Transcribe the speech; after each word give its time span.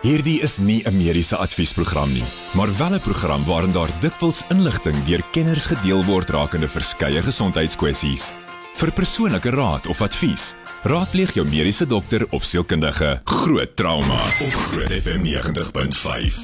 Hierdie 0.00 0.38
is 0.40 0.56
nie 0.56 0.80
'n 0.88 0.96
mediese 0.96 1.36
adviesprogram 1.36 2.12
nie, 2.12 2.24
maar 2.56 2.76
wel 2.78 2.94
'n 2.94 3.00
program 3.00 3.44
waarin 3.44 3.72
daar 3.72 3.90
dikwels 4.00 4.44
inligting 4.48 4.96
deur 5.04 5.22
kenners 5.30 5.66
gedeel 5.66 6.04
word 6.04 6.30
rakende 6.30 6.68
verskeie 6.68 7.22
gesondheidskwessies. 7.22 8.32
Vir 8.74 8.92
persoonlike 8.92 9.50
raad 9.50 9.86
of 9.86 10.00
advies, 10.00 10.54
raadpleeg 10.84 11.34
jou 11.34 11.46
mediese 11.46 11.86
dokter 11.86 12.26
of 12.30 12.44
sielkundige. 12.44 13.20
Groot 13.24 13.76
trauma 13.76 14.14
op 14.40 14.52
Groot 14.52 15.02
FM 15.02 15.22
90.5. 15.22 16.34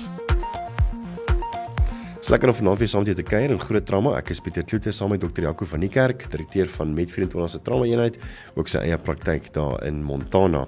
Dis 2.19 2.29
lekker 2.29 2.49
om 2.49 2.55
vanaand 2.55 2.79
weer 2.79 2.89
saam 2.89 3.05
met 3.05 3.15
jou 3.15 3.25
te 3.25 3.31
kuier 3.31 3.51
in 3.51 3.61
Groot 3.61 3.87
Trauma. 3.87 4.17
Ek 4.17 4.31
is 4.31 4.41
Pieter 4.41 4.65
Kloete 4.65 4.93
saam 4.93 5.11
met 5.11 5.21
dokter 5.21 5.43
Jaco 5.43 5.65
van 5.65 5.81
die 5.81 5.89
Kerk, 5.89 6.31
direkteur 6.31 6.69
van 6.69 6.95
Med24 6.95 7.49
se 7.49 7.63
trauma 7.63 7.85
eenheid, 7.85 8.19
ook 8.55 8.69
sy 8.69 8.79
eie 8.79 8.99
praktyk 8.99 9.53
daar 9.53 9.85
in 9.87 10.03
Montana. 10.03 10.67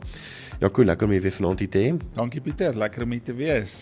Jaco, 0.58 0.82
lekker 0.82 1.06
om 1.06 1.12
jou 1.14 1.22
weer 1.22 1.34
vanaand 1.36 1.60
hier 1.62 1.68
te 1.70 1.78
hê. 1.78 1.90
Dankie 2.16 2.40
Pieter, 2.42 2.74
lekker 2.74 3.04
om 3.04 3.12
hier 3.14 3.22
te 3.22 3.34
wees. 3.38 3.74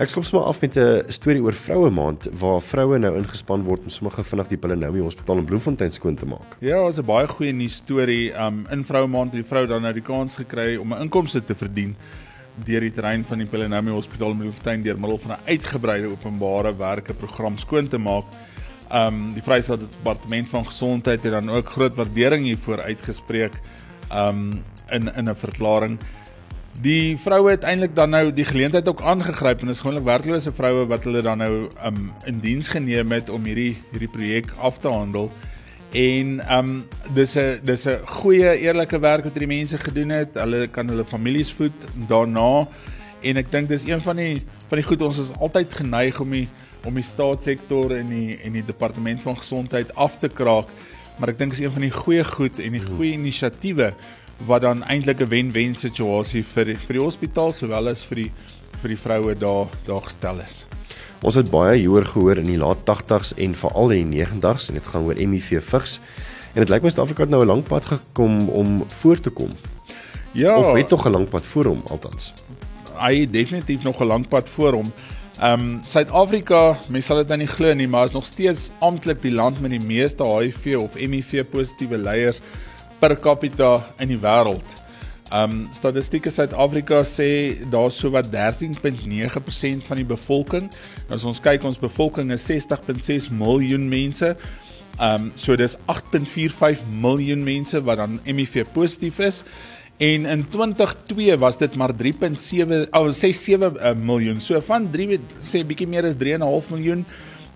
Ek 0.00 0.08
skop 0.08 0.24
sommer 0.24 0.46
af 0.48 0.62
met 0.62 0.78
'n 0.80 1.12
storie 1.12 1.42
oor 1.42 1.52
Vroue 1.52 1.90
Maand 1.90 2.24
waar 2.40 2.62
vroue 2.62 2.98
nou 2.98 3.18
ingespan 3.18 3.62
word 3.62 3.82
om 3.82 3.90
sommer 3.90 4.24
vinnig 4.24 4.48
die 4.48 4.56
Pillenaumi 4.56 5.00
Hospitaal 5.00 5.38
in 5.38 5.44
Bloemfontein 5.44 5.92
skoon 5.92 6.16
te 6.16 6.24
maak. 6.24 6.56
Ja, 6.60 6.84
dit 6.86 6.92
is 6.92 6.98
'n 7.00 7.04
baie 7.04 7.28
goeie 7.28 7.52
nuus 7.52 7.74
storie. 7.74 8.32
Um 8.32 8.66
in 8.70 8.82
Vroue 8.84 9.08
Maand 9.08 9.34
het 9.34 9.42
die 9.42 9.48
vrou 9.48 9.66
dan 9.66 9.82
nou 9.82 9.92
die 9.92 10.02
kans 10.02 10.34
gekry 10.34 10.76
om 10.76 10.94
'n 10.94 11.02
inkomste 11.02 11.44
te 11.44 11.54
verdien 11.54 11.94
deur 12.64 12.80
die 12.80 12.92
terrein 12.92 13.24
van 13.24 13.38
die 13.38 13.46
Pillenaumi 13.46 13.90
Hospitaal 13.90 14.30
in 14.30 14.38
Bloemfontein 14.38 14.82
deur 14.82 14.98
middel 14.98 15.18
van 15.18 15.32
'n 15.32 15.40
uitgebreide 15.46 16.06
openbare 16.06 16.76
werke 16.76 17.12
program 17.12 17.58
skoon 17.58 17.88
te 17.88 17.98
maak. 17.98 18.24
Um 18.90 19.34
die 19.34 19.42
Vrystaat 19.42 19.80
Departement 19.80 20.48
van 20.48 20.64
Gesondheid 20.64 21.22
het 21.22 21.32
dan 21.32 21.50
ook 21.50 21.68
groot 21.68 21.94
waardering 21.94 22.44
hiervoor 22.44 22.80
uitgespreek 22.80 23.52
um 24.10 24.62
in 24.90 25.14
in 25.14 25.28
'n 25.28 25.34
verklaring. 25.34 25.98
Die 26.80 27.18
vroue 27.20 27.50
het 27.50 27.66
eintlik 27.68 27.92
dan 27.94 28.10
nou 28.10 28.30
die 28.32 28.44
geleentheid 28.48 28.88
ook 28.88 29.02
aangegryp 29.04 29.60
en 29.60 29.68
is 29.68 29.80
gewoonlik 29.80 30.04
werklose 30.04 30.52
vroue 30.52 30.86
wat 30.88 31.04
hulle 31.04 31.20
dan 31.22 31.38
nou 31.38 31.68
um 31.84 32.06
in 32.24 32.40
diens 32.40 32.68
geneem 32.68 33.12
het 33.12 33.28
om 33.30 33.44
hierdie 33.44 33.76
hierdie 33.90 34.08
projek 34.08 34.52
af 34.56 34.78
te 34.80 34.88
handel. 34.88 35.28
En 35.92 36.40
um 36.56 36.70
dis 37.14 37.36
'n 37.36 37.60
dis 37.62 37.86
'n 37.86 37.98
goeie 38.06 38.56
eerlike 38.56 38.98
werk 38.98 39.24
wat 39.24 39.36
hierdie 39.36 39.56
mense 39.56 39.78
gedoen 39.78 40.08
het. 40.08 40.34
Hulle 40.34 40.66
kan 40.66 40.88
hulle 40.88 41.04
families 41.04 41.52
voed 41.52 41.76
daarna 42.08 42.66
en 43.20 43.36
ek 43.36 43.50
dink 43.50 43.68
dis 43.68 43.84
een 43.84 44.00
van 44.00 44.16
die 44.16 44.42
van 44.68 44.78
die 44.78 44.86
goed 44.86 45.02
ons 45.02 45.18
is 45.18 45.32
altyd 45.38 45.74
geneig 45.74 46.20
om 46.20 46.30
die 46.30 46.48
om 46.84 46.94
die 46.94 47.04
staatssektor 47.04 47.92
en 47.96 48.06
die 48.06 48.38
en 48.42 48.52
die 48.52 48.64
departement 48.64 49.22
van 49.22 49.36
gesondheid 49.36 49.94
af 49.94 50.18
te 50.18 50.28
kraak. 50.28 50.66
Maar 51.18 51.28
ek 51.28 51.38
dink 51.38 51.52
is 51.52 51.58
een 51.58 51.72
van 51.72 51.84
die 51.84 51.90
goeie 51.90 52.24
goed 52.24 52.58
en 52.58 52.72
die 52.72 52.86
goeie 52.86 53.12
inisiatiewe 53.12 53.92
wat 54.46 54.62
dan 54.62 54.82
eintlik 54.84 55.20
'n 55.20 55.28
wen-wen 55.28 55.74
situasie 55.74 56.42
vir 56.44 56.64
vir 56.64 56.92
die 56.98 57.02
hospitaal 57.04 57.52
sowel 57.52 57.88
as 57.88 58.02
vir 58.04 58.16
die 58.16 58.30
vir 58.82 58.88
die 58.88 58.96
vroue 58.98 59.34
daar 59.34 59.66
daar 59.86 60.02
gestel 60.02 60.40
is. 60.40 60.66
Ons 61.22 61.34
het 61.34 61.50
baie 61.50 61.78
hieroor 61.78 62.04
gehoor 62.04 62.36
in 62.38 62.46
die 62.46 62.58
laat 62.58 62.78
80s 62.84 63.32
en 63.36 63.54
veral 63.54 63.90
in 63.90 64.10
die 64.10 64.24
90s 64.24 64.68
en 64.68 64.74
dit 64.74 64.86
gaan 64.86 65.04
oor 65.04 65.14
HIV 65.14 65.62
vigs. 65.64 66.00
En 66.54 66.60
dit 66.60 66.68
lyk 66.68 66.82
my 66.82 66.90
Suid-Afrika 66.90 67.22
het 67.22 67.30
nou 67.30 67.42
'n 67.42 67.46
lang 67.46 67.62
pad 67.62 67.84
gekom 67.84 68.48
om 68.48 68.84
voor 68.88 69.20
te 69.20 69.30
kom. 69.30 69.50
Ja, 70.32 70.56
Of 70.58 70.74
het 70.74 70.88
tog 70.88 71.06
'n 71.06 71.10
lang 71.10 71.28
pad 71.28 71.46
voor 71.46 71.64
hom 71.64 71.82
althans. 71.90 72.32
hy 72.98 73.20
het 73.20 73.32
definitief 73.32 73.82
nog 73.82 74.00
'n 74.00 74.04
lang 74.06 74.28
pad 74.28 74.48
voor 74.48 74.72
hom. 74.72 74.92
Ehm 75.40 75.60
um, 75.60 75.80
Suid-Afrika, 75.86 76.76
mense 76.88 77.06
sal 77.06 77.16
dit 77.16 77.26
nou 77.28 77.38
nie 77.38 77.46
glo 77.46 77.74
nie, 77.74 77.88
maar 77.88 78.04
is 78.04 78.12
nog 78.12 78.26
steeds 78.26 78.70
amptelik 78.80 79.22
die 79.22 79.32
land 79.32 79.60
met 79.60 79.70
die 79.70 79.80
meeste 79.80 80.24
HIV 80.24 80.76
of 80.76 80.94
HIV 80.94 81.44
positiewe 81.50 81.98
leiers 81.98 82.40
per 83.02 83.16
capita 83.18 83.80
in 83.98 84.12
die 84.14 84.20
wêreld. 84.22 84.78
Um 85.32 85.64
statistieke 85.72 86.30
Suid-Afrika 86.30 87.00
sê 87.08 87.56
daar's 87.72 87.96
sowat 87.98 88.28
13.9% 88.30 89.86
van 89.88 90.00
die 90.00 90.06
bevolking. 90.06 90.68
Nou 91.08 91.16
as 91.16 91.24
ons 91.26 91.40
kyk, 91.42 91.64
ons 91.64 91.80
bevolking 91.80 92.30
is 92.34 92.44
60.6 92.46 93.30
miljoen 93.34 93.88
mense. 93.90 94.34
Um 95.02 95.30
so 95.40 95.56
dis 95.58 95.74
8.45 95.90 96.84
miljoen 97.02 97.42
mense 97.46 97.80
wat 97.88 98.02
dan 98.04 98.20
HIV 98.28 98.68
positief 98.76 99.22
is. 99.24 99.42
En 100.02 100.26
in 100.26 100.46
2002 100.52 101.38
was 101.40 101.58
dit 101.58 101.74
maar 101.80 101.94
3.7 101.96 102.88
oh 102.90 103.10
67 103.10 103.80
uh, 103.80 103.92
miljoen. 103.96 104.40
So 104.40 104.60
van 104.68 104.90
3 104.92 105.20
sê 105.40 105.62
bietjie 105.66 105.88
meer 105.88 106.10
as 106.10 106.18
3.5 106.20 106.72
miljoen 106.74 107.06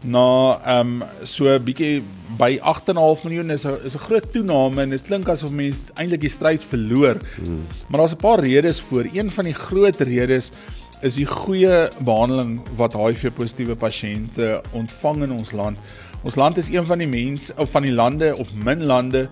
na 0.04 0.58
ehm 0.64 1.02
um, 1.02 1.08
so 1.22 1.48
'n 1.48 1.64
bietjie 1.64 2.02
by 2.38 2.58
8.5 2.60 3.24
miljoen 3.24 3.50
is 3.50 3.64
'n 3.64 3.78
is 3.84 3.94
'n 3.94 4.04
groot 4.06 4.32
toename 4.32 4.82
en 4.82 4.90
dit 4.90 5.02
klink 5.02 5.28
asof 5.28 5.50
mense 5.50 5.92
eintlik 5.94 6.20
die 6.20 6.28
stryd 6.28 6.64
verloor. 6.64 7.16
Hmm. 7.36 7.66
Maar 7.88 8.00
daar's 8.00 8.12
'n 8.12 8.16
paar 8.16 8.40
redes 8.40 8.80
voor. 8.80 9.04
Een 9.12 9.30
van 9.30 9.44
die 9.44 9.54
groot 9.54 10.00
redes 10.00 10.50
is 11.00 11.14
die 11.14 11.26
goeie 11.26 11.88
behandeling 11.98 12.60
wat 12.76 12.92
HIV 12.92 13.32
positiewe 13.32 13.76
pasiënte 13.76 14.62
ontvang 14.72 15.22
in 15.22 15.32
ons 15.32 15.52
land. 15.52 15.78
Ons 16.22 16.34
land 16.34 16.56
is 16.56 16.68
een 16.68 16.86
van 16.86 16.98
die 16.98 17.08
mense 17.08 17.52
of 17.56 17.70
van 17.70 17.82
die 17.82 17.92
lande 17.92 18.36
of 18.36 18.48
min 18.54 18.84
lande 18.84 19.28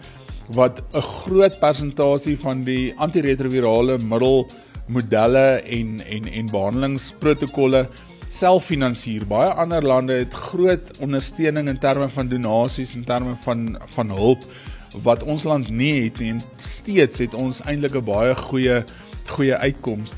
wat 0.53 0.83
'n 0.93 1.01
groot 1.01 1.59
persentasie 1.59 2.39
van 2.39 2.65
die 2.65 2.95
antiretrovirale 2.97 3.99
middel 3.99 4.47
modelle 4.87 5.63
en 5.65 6.01
en 6.07 6.33
en 6.33 6.47
behandelingsprotokolle 6.51 7.89
selffinansier. 8.35 9.25
Baie 9.29 9.53
ander 9.55 9.85
lande 9.85 10.19
het 10.19 10.35
groot 10.51 10.97
ondersteuning 11.05 11.69
in 11.71 11.79
terme 11.79 12.09
van 12.11 12.29
donasies 12.29 12.95
en 12.99 13.05
terme 13.07 13.37
van 13.45 13.77
van 13.95 14.11
hulp 14.11 14.45
wat 15.03 15.25
ons 15.27 15.43
land 15.43 15.71
nie 15.71 16.05
het 16.05 16.21
nie 16.23 16.31
en 16.35 16.43
steeds 16.63 17.19
het 17.23 17.35
ons 17.35 17.63
eintlik 17.67 17.95
'n 17.95 18.05
baie 18.05 18.35
goeie 18.35 18.85
goeie 19.27 19.57
uitkoms. 19.57 20.13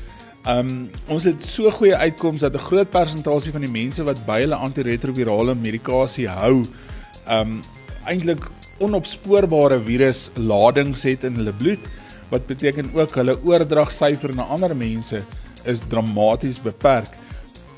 Um 0.47 0.89
ons 1.07 1.23
het 1.23 1.41
so 1.45 1.71
goeie 1.71 1.95
uitkoms 1.95 2.39
dat 2.41 2.53
'n 2.53 2.67
groot 2.69 2.89
persentasie 2.89 3.51
van 3.51 3.61
die 3.61 3.71
mense 3.71 4.03
wat 4.03 4.25
by 4.25 4.39
hulle 4.41 4.55
antiretrovirale 4.55 5.55
medikasie 5.55 6.27
hou, 6.27 6.65
um 7.27 7.61
eintlik 8.05 8.49
onopspoorbare 8.79 9.79
virus 9.79 10.29
ladings 10.35 11.03
het 11.03 11.23
in 11.23 11.35
hulle 11.35 11.53
bloed 11.53 11.79
wat 12.29 12.45
beteken 12.47 12.91
ook 12.93 13.15
hulle 13.15 13.37
oordragsyfer 13.43 14.35
na 14.35 14.43
ander 14.43 14.75
mense 14.75 15.23
is 15.63 15.79
dramaties 15.89 16.61
beperk. 16.61 17.09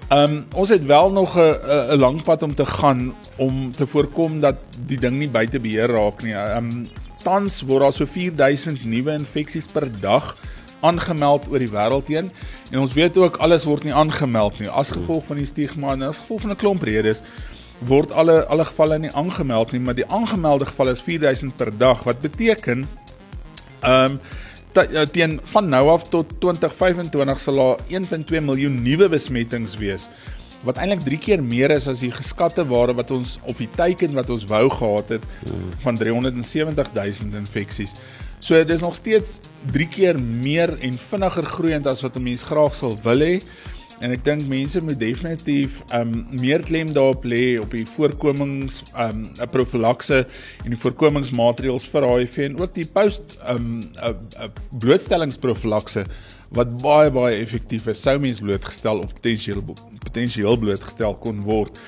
Um 0.09 0.45
ons 0.57 0.69
het 0.69 0.85
wel 0.85 1.11
nog 1.11 1.37
'n 1.37 1.55
'n 1.93 1.99
lang 1.99 2.23
pad 2.23 2.43
om 2.43 2.55
te 2.55 2.65
gaan 2.65 3.13
om 3.35 3.71
te 3.71 3.87
voorkom 3.87 4.39
dat 4.39 4.55
die 4.85 4.99
ding 4.99 5.17
nie 5.17 5.29
buite 5.29 5.59
beheer 5.59 5.87
raak 5.87 6.23
nie. 6.23 6.33
Um 6.33 6.89
tans 7.23 7.61
word 7.61 7.81
daar 7.81 7.93
so 7.93 8.05
4000 8.05 8.85
nuwe 8.85 9.11
infeksies 9.11 9.65
per 9.65 9.87
dag 10.01 10.37
aangemeld 10.79 11.47
oor 11.51 11.59
die 11.59 11.71
wêreld 11.71 12.07
heen 12.07 12.31
en 12.71 12.79
ons 12.79 12.93
weet 12.93 13.17
ook 13.17 13.37
alles 13.43 13.65
word 13.67 13.83
nie 13.83 13.93
aangemeld 13.93 14.59
nie 14.59 14.69
as 14.69 14.93
gevolg 14.95 15.25
van 15.27 15.41
die 15.41 15.49
stigma 15.49 15.93
en 15.93 16.07
as 16.07 16.21
gevolg 16.23 16.41
van 16.41 16.51
'n 16.51 16.61
klomp 16.63 16.83
redes 16.83 17.21
word 17.79 18.11
alle 18.11 18.45
alle 18.45 18.65
gevalle 18.65 18.99
nie 18.99 19.11
aangemeld 19.11 19.71
nie 19.71 19.81
maar 19.81 19.95
die 19.95 20.07
aangemelde 20.07 20.65
gevalle 20.65 20.91
is 20.91 21.01
4000 21.01 21.55
per 21.57 21.77
dag 21.77 22.03
wat 22.03 22.21
beteken 22.21 22.87
um 23.83 24.19
teen 25.11 25.39
van 25.43 25.69
nou 25.69 25.89
af 25.89 26.09
tot 26.09 26.29
2025 26.39 27.39
sal 27.39 27.55
daar 27.55 27.79
1.2 27.89 28.41
miljoen 28.41 28.81
nuwe 28.83 29.09
besmettings 29.09 29.77
wees 29.77 30.09
wat 30.67 30.79
eintlik 30.81 31.05
3 31.05 31.19
keer 31.23 31.43
meer 31.43 31.71
is 31.71 31.87
as 31.87 32.01
die 32.03 32.11
geskatte 32.11 32.65
waarde 32.67 32.97
wat 32.97 33.11
ons 33.15 33.37
op 33.47 33.59
die 33.61 33.69
teiken 33.77 34.17
wat 34.17 34.29
ons 34.33 34.45
wou 34.49 34.65
gehad 34.73 35.13
het 35.15 35.27
van 35.85 35.97
370 35.99 36.91
000 36.93 37.39
infeksies. 37.39 37.95
So 38.43 38.59
dis 38.63 38.83
nog 38.83 38.95
steeds 38.95 39.37
3 39.71 39.87
keer 39.87 40.19
meer 40.19 40.75
en 40.83 40.99
vinniger 41.09 41.47
groeiend 41.47 41.87
as 41.87 42.03
wat 42.03 42.17
'n 42.17 42.23
mens 42.23 42.43
graag 42.43 42.75
sal 42.75 42.99
wil 43.03 43.19
hê. 43.19 43.39
En 43.99 44.13
ek 44.15 44.21
dink 44.23 44.45
mense 44.47 44.79
moet 44.83 44.99
definitief 44.99 45.81
um 45.95 46.13
meer 46.39 46.63
klem 46.63 46.93
daarop 46.95 47.25
lê 47.27 47.57
op 47.59 47.73
die 47.75 47.85
voorkomings 47.97 48.79
um 48.95 49.27
'n 49.35 49.49
profilakse 49.51 50.23
en 50.63 50.71
die 50.71 50.79
voorkomingsmaatreëls 50.79 51.87
vir 51.91 52.07
HIV 52.07 52.37
en 52.47 52.59
ook 52.61 52.73
die 52.73 52.87
post 52.87 53.35
um 53.43 53.91
'n 53.99 54.51
blootstellingsprofilakse 54.71 56.05
wat 56.55 56.77
baie 56.81 57.11
baie 57.11 57.41
effektief 57.43 57.87
is 57.87 58.01
sou 58.01 58.17
mens 58.19 58.39
blootgestel 58.39 59.03
of 59.03 59.13
potensieel 59.13 59.63
potensieel 59.99 60.57
blootgestel 60.57 61.15
kon 61.19 61.43
word. 61.43 61.79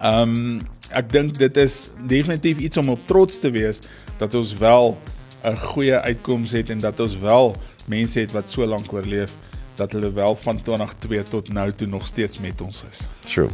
Um 0.00 0.64
ek 0.90 1.12
dink 1.12 1.38
dit 1.38 1.56
is 1.56 1.90
definitief 2.08 2.58
iets 2.58 2.76
om 2.76 2.88
op 2.88 3.06
trots 3.06 3.38
te 3.38 3.50
wees 3.50 3.80
dat 4.18 4.34
ons 4.34 4.56
wel 4.56 4.96
'n 5.44 5.56
goeie 5.56 5.96
uitkoms 6.00 6.52
het 6.52 6.70
en 6.70 6.80
dat 6.80 7.00
ons 7.00 7.18
wel 7.18 7.56
mense 7.86 8.20
het 8.20 8.32
wat 8.32 8.50
so 8.50 8.64
lank 8.64 8.92
oorleef 8.92 9.36
dat 9.80 9.92
hulle 9.96 10.12
wel 10.12 10.36
van 10.36 10.62
2002 10.62 11.22
tot 11.32 11.52
nou 11.52 11.72
toe 11.72 11.88
nog 11.88 12.06
steeds 12.06 12.38
met 12.38 12.60
ons 12.60 12.84
is. 12.90 13.06
True. 13.24 13.50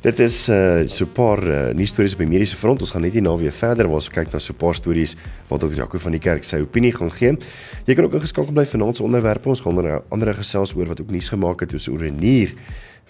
Dit 0.00 0.18
is 0.18 0.48
uh 0.48 0.88
so 0.88 1.04
'n 1.04 1.12
paar 1.12 1.40
uh, 1.44 1.74
nuus 1.76 1.92
stories 1.92 2.12
op 2.16 2.22
die 2.24 2.28
mediese 2.28 2.56
front. 2.56 2.80
Ons 2.80 2.90
gaan 2.90 3.02
net 3.04 3.12
hierna 3.12 3.36
weer 3.36 3.52
verder 3.52 3.86
waar 3.86 4.00
ons 4.00 4.08
kyk 4.08 4.32
na 4.32 4.38
so 4.38 4.52
'n 4.52 4.56
paar 4.56 4.74
stories 4.74 5.16
wat 5.48 5.60
Dr. 5.60 5.76
Jaco 5.76 5.98
van 5.98 6.12
die 6.16 6.20
kerk 6.20 6.44
sy 6.44 6.60
opinie 6.64 6.92
gaan 6.96 7.12
gee. 7.12 7.36
Jy 7.84 7.94
kan 7.94 8.04
ook 8.04 8.14
ingeskakel 8.14 8.52
bly 8.52 8.64
vir 8.64 8.82
ons 8.82 9.00
onderwerpe. 9.00 9.48
Ons 9.48 9.60
gaan 9.60 9.76
onder 9.76 10.02
andere 10.08 10.34
gesels 10.34 10.74
oor 10.74 10.86
wat 10.86 11.00
ook 11.00 11.10
nuus 11.10 11.28
gemaak 11.28 11.60
het 11.60 11.88
oor 11.88 12.04
'n 12.04 12.16
nier 12.16 12.54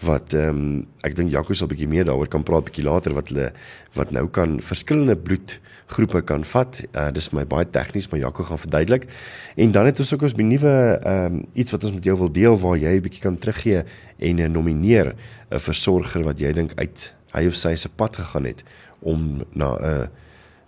wat 0.00 0.32
ehm 0.32 0.48
um, 0.48 0.86
ek 1.04 1.14
dink 1.16 1.30
Jaco 1.32 1.54
sal 1.54 1.68
'n 1.68 1.72
bietjie 1.74 1.88
meer 1.88 2.04
daaroor 2.08 2.28
kan 2.28 2.42
praat 2.42 2.64
bietjie 2.64 2.84
later 2.84 3.12
wat 3.12 3.28
hulle 3.28 3.52
wat 3.94 4.10
nou 4.10 4.28
kan 4.28 4.60
verskillende 4.60 5.16
bloedgroepe 5.16 6.22
kan 6.22 6.44
vat. 6.44 6.80
Uh 6.94 7.10
dis 7.12 7.30
my 7.32 7.44
baie 7.44 7.66
tegnies 7.70 8.08
maar 8.08 8.20
Jaco 8.20 8.44
gaan 8.44 8.58
verduidelik. 8.58 9.08
En 9.56 9.72
dan 9.72 9.86
het 9.86 10.00
ons 10.00 10.12
ook 10.14 10.22
ons 10.22 10.34
nuwe 10.34 11.00
ehm 11.04 11.26
um, 11.26 11.44
iets 11.52 11.72
wat 11.72 11.84
ons 11.84 11.94
met 11.94 12.04
jou 12.04 12.16
wil 12.18 12.32
deel 12.32 12.58
waar 12.58 12.76
jy 12.76 12.96
'n 12.96 13.02
bietjie 13.02 13.22
kan 13.22 13.38
teruggee 13.38 13.84
en 14.18 14.38
uh, 14.38 14.48
nomineer 14.48 15.14
'n 15.50 15.58
versorger 15.58 16.22
wat 16.24 16.40
jy 16.40 16.52
dink 16.52 16.72
uit 16.76 17.12
hy 17.34 17.46
of 17.46 17.54
sy 17.54 17.76
se 17.76 17.88
pad 17.88 18.16
gegaan 18.16 18.44
het 18.44 18.64
om 19.00 19.42
na 19.52 19.76
'n 19.76 19.84
uh, 19.84 20.06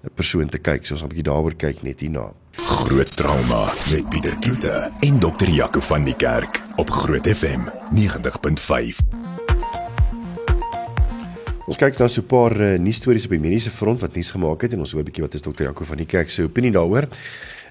'n 0.03 0.11
persoon 0.15 0.49
te 0.49 0.59
kyk. 0.59 0.87
So 0.87 0.95
ons 0.95 1.03
gaan 1.03 1.11
'n 1.11 1.15
bietjie 1.15 1.31
daaroor 1.31 1.55
kyk 1.55 1.83
net 1.83 2.01
hierna. 2.01 2.33
Groot 2.57 3.17
trauma 3.17 3.73
met 3.91 4.09
Pieter 4.11 4.37
Kloete 4.39 4.91
en 5.01 5.19
dokter 5.19 5.49
Jaco 5.49 5.81
van 5.81 6.05
die 6.05 6.17
Kerk 6.17 6.63
op 6.77 6.91
Groot 6.91 7.27
FM 7.27 7.69
90.5. 7.95 8.99
Ons 11.67 11.77
kyk 11.77 11.99
nou 11.99 12.09
so 12.09 12.21
'n 12.21 12.27
paar 12.27 12.61
uh, 12.61 12.79
nuus 12.79 12.97
stories 12.97 13.25
op 13.25 13.31
die 13.31 13.41
mediese 13.41 13.71
front 13.71 14.01
wat 14.01 14.15
nuus 14.15 14.31
gemaak 14.31 14.63
het 14.63 14.73
en 14.73 14.79
ons 14.81 14.93
hoor 14.93 15.03
'n 15.03 15.05
bietjie 15.05 15.23
wat 15.23 15.35
is 15.35 15.43
dokter 15.43 15.67
Jaco 15.67 15.85
van 15.85 15.97
die 15.97 16.07
Kerk 16.07 16.31
se 16.31 16.43
opinie 16.43 16.73
daaroor. 16.73 17.09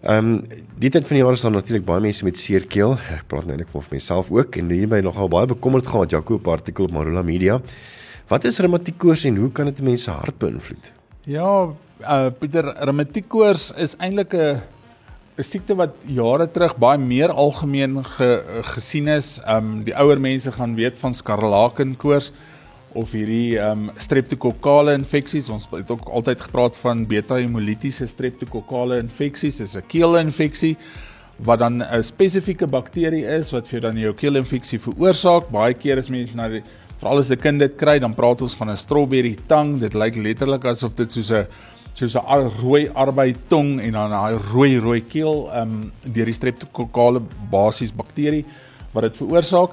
Ehm 0.01 0.17
um, 0.17 0.47
die 0.79 0.89
tyd 0.89 1.07
van 1.07 1.15
die 1.15 1.23
jaar 1.23 1.33
is 1.33 1.41
dan 1.41 1.51
natuurlik 1.51 1.85
baie 1.85 2.01
mense 2.01 2.23
met 2.23 2.37
seer 2.37 2.65
keel. 2.65 2.97
Ek 3.11 3.27
praat 3.27 3.45
nou 3.45 3.57
net 3.57 3.69
vir 3.69 3.83
myself 3.91 4.31
ook 4.31 4.55
en 4.55 4.69
hierby 4.69 5.01
nogal 5.01 5.27
baie 5.27 5.45
bekommerd 5.45 5.87
gehad 5.87 6.11
Jaco 6.11 6.33
op 6.35 6.47
artikel 6.47 6.85
op 6.85 6.91
Marula 6.91 7.21
Media. 7.21 7.61
Wat 8.27 8.45
is 8.45 8.59
reumatiekose 8.59 9.27
en 9.27 9.35
hoe 9.35 9.51
kan 9.51 9.65
dit 9.65 9.81
mense 9.81 10.11
hart 10.11 10.37
beïnvloed? 10.37 10.91
Ja, 11.25 11.69
uh 12.03 12.29
Pieter, 12.39 12.73
reumatiekose 12.85 13.75
is 13.77 13.95
eintlik 13.99 14.33
'n 14.33 14.61
'n 15.37 15.43
siekte 15.43 15.75
wat 15.75 15.93
jare 16.05 16.47
terug 16.47 16.75
baie 16.77 16.97
meer 16.97 17.29
algemeen 17.29 18.03
ge, 18.03 18.61
gesien 18.75 19.07
is. 19.07 19.39
Um 19.47 19.83
die 19.83 19.95
ouer 19.95 20.19
mense 20.19 20.51
gaan 20.51 20.75
weet 20.75 20.97
van 20.99 21.13
skarlakenkoors 21.13 22.31
of 22.93 23.11
hierdie 23.11 23.57
um 23.57 23.89
streptokokale 23.97 24.93
infeksies. 24.93 25.49
Ons 25.49 25.67
het 25.71 25.91
ook 25.91 26.09
altyd 26.09 26.41
gepraat 26.41 26.77
van 26.77 27.05
beta-hemolitiese 27.07 28.07
streptokokale 28.07 28.99
infeksies. 28.99 29.57
Dit 29.57 29.67
is 29.67 29.75
'n 29.75 29.87
keelinfeksie 29.87 30.77
wat 31.37 31.59
dan 31.59 31.81
'n 31.83 32.03
spesifieke 32.03 32.67
bakterie 32.67 33.25
is 33.25 33.51
wat 33.51 33.67
vir 33.67 33.81
dan 33.81 33.97
jou 33.97 34.13
keelinfeksie 34.13 34.79
veroorsaak. 34.79 35.49
Baie 35.49 35.73
keer 35.73 35.97
as 35.97 36.09
mense 36.09 36.35
na 36.35 36.49
die 36.49 36.63
veral 36.99 37.17
as 37.17 37.31
'n 37.31 37.37
kind 37.37 37.59
dit 37.59 37.77
kry, 37.77 37.99
dan 37.99 38.13
praat 38.13 38.41
ons 38.41 38.55
van 38.55 38.69
'n 38.69 38.77
strawberry 38.77 39.35
tang. 39.47 39.79
Dit 39.79 39.93
lyk 39.93 40.15
letterlik 40.15 40.65
asof 40.65 40.93
dit 40.95 41.11
soos 41.11 41.31
'n 41.31 41.47
soos 41.93 42.15
'n 42.15 42.49
rooi 42.61 42.89
arbei 42.93 43.35
tong 43.47 43.79
en 43.81 43.91
dan 43.91 44.11
'n 44.11 44.39
rooi 44.53 44.79
rooi 44.79 45.01
keel 45.01 45.49
um 45.61 45.91
deur 46.03 46.25
die 46.25 46.33
streptokokale 46.33 47.21
basies 47.51 47.91
bakterie 47.91 48.45
wat 48.93 49.03
dit 49.03 49.17
veroorsaak. 49.17 49.71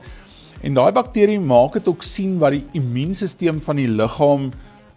En 0.62 0.74
daai 0.74 0.92
bakterie 0.92 1.40
maak 1.40 1.72
dit 1.72 1.88
ook 1.88 2.02
sien 2.02 2.38
wat 2.38 2.52
die 2.52 2.64
immuunstelsel 2.72 3.60
van 3.60 3.76
die 3.76 3.88
liggaam 3.88 4.50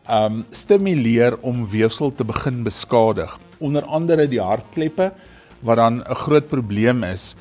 um 0.10 0.46
stimuleer 0.52 1.38
om 1.42 1.68
weefsel 1.70 2.12
te 2.12 2.24
begin 2.24 2.64
beskadig. 2.64 3.40
Onder 3.60 3.86
andere 3.86 4.28
die 4.28 4.42
hartkleppe 4.42 5.12
wat 5.62 5.78
dan 5.78 6.02
'n 6.02 6.16
groot 6.16 6.48
probleem 6.48 7.04
is. 7.04 7.36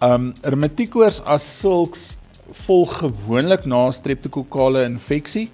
Um 0.00 0.32
reumatiekose 0.42 1.22
as 1.22 1.58
sulks 1.60 2.16
volg 2.52 2.98
gewoonlik 2.98 3.64
na 3.64 3.90
streptokokale 3.90 4.84
infeksie 4.84 5.50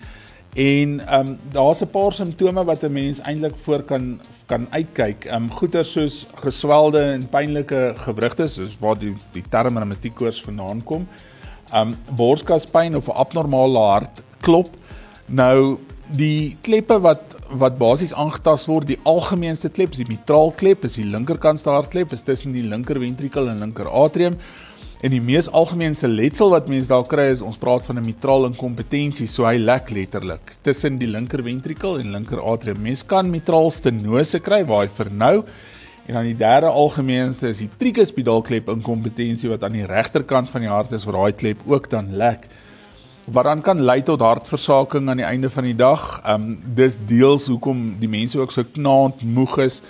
en 0.54 1.00
um 1.18 1.38
daar's 1.52 1.82
'n 1.82 1.90
paar 1.90 2.12
simptome 2.12 2.64
wat 2.64 2.82
'n 2.84 2.92
mens 2.92 3.20
eintlik 3.20 3.56
voor 3.62 3.82
kan 3.82 4.20
kan 4.46 4.66
uitkyk. 4.70 5.26
Um 5.32 5.50
goeie 5.50 5.84
soos 5.84 6.26
geswelde 6.34 7.00
en 7.00 7.28
pynlike 7.28 7.94
gewrigte, 7.96 8.48
soos 8.48 8.78
waar 8.78 8.98
die 8.98 9.14
die 9.32 9.44
term 9.48 9.76
reumatiekose 9.76 10.42
vandaan 10.42 10.82
kom 10.84 11.06
um 11.74 11.96
borskaspyn 12.16 12.96
of 12.96 13.08
'n 13.08 13.16
abnormale 13.16 13.78
hartklop. 13.78 14.68
Nou 15.26 15.78
die 16.06 16.56
kleppe 16.62 17.00
wat 17.00 17.36
wat 17.50 17.78
basies 17.78 18.14
aangetast 18.14 18.66
word, 18.66 18.86
die 18.86 18.98
algemeenste 19.02 19.68
klep, 19.68 19.90
die 19.90 20.06
mitraalklep, 20.06 20.84
is 20.84 20.94
die 20.94 21.04
linkerkantste 21.04 21.70
hartklep, 21.70 22.12
is 22.12 22.22
tussen 22.22 22.52
die 22.52 22.62
linker 22.62 22.98
ventrikel 22.98 23.48
en 23.48 23.58
linker 23.58 23.88
atrium. 23.88 24.36
En 25.00 25.10
die 25.10 25.20
mees 25.20 25.48
algemeenste 25.48 26.08
letsel 26.08 26.50
wat 26.50 26.68
mense 26.68 26.92
daar 26.92 27.06
kry 27.08 27.30
is 27.32 27.40
ons 27.40 27.56
praat 27.56 27.86
van 27.86 27.98
'n 27.98 28.04
mitraal 28.04 28.44
inkompetensie, 28.46 29.26
so 29.26 29.44
hy 29.44 29.56
lek 29.56 29.90
letterlik 29.90 30.56
tussen 30.62 30.98
die 30.98 31.08
linker 31.08 31.42
ventrikel 31.42 31.98
en 31.98 32.12
linker 32.12 32.40
atrium. 32.40 32.82
Mense 32.82 33.06
kan 33.06 33.30
mitraal 33.30 33.70
stenose 33.70 34.40
kry 34.40 34.64
waar 34.64 34.86
hy 34.86 34.88
vernou 34.88 35.44
En 36.10 36.16
dan 36.16 36.24
die 36.24 36.36
derde 36.36 36.66
algemeenste 36.66 37.48
is 37.48 37.60
die 37.62 37.68
tricuspidaalklep 37.78 38.66
inkompetensie 38.72 39.46
wat 39.52 39.62
aan 39.62 39.76
die 39.76 39.86
regterkant 39.86 40.50
van 40.50 40.64
die 40.64 40.70
hart 40.70 40.90
is 40.96 41.04
waar 41.06 41.20
daai 41.20 41.36
klep 41.38 41.60
ook 41.70 41.86
dan 41.92 42.08
lek. 42.18 42.48
Wat 43.30 43.46
dan 43.46 43.60
kan 43.62 43.82
lei 43.86 44.00
tot 44.02 44.24
hartversaking 44.24 45.06
aan 45.06 45.20
die 45.22 45.28
einde 45.28 45.50
van 45.54 45.68
die 45.68 45.76
dag. 45.76 46.02
Um 46.26 46.56
dis 46.74 46.96
deels 47.06 47.46
hoekom 47.46 47.84
die 48.00 48.10
mense 48.10 48.40
ook 48.40 48.50
so 48.50 48.66
knaand 48.66 49.22
moeg 49.22 49.58
is 49.62 49.82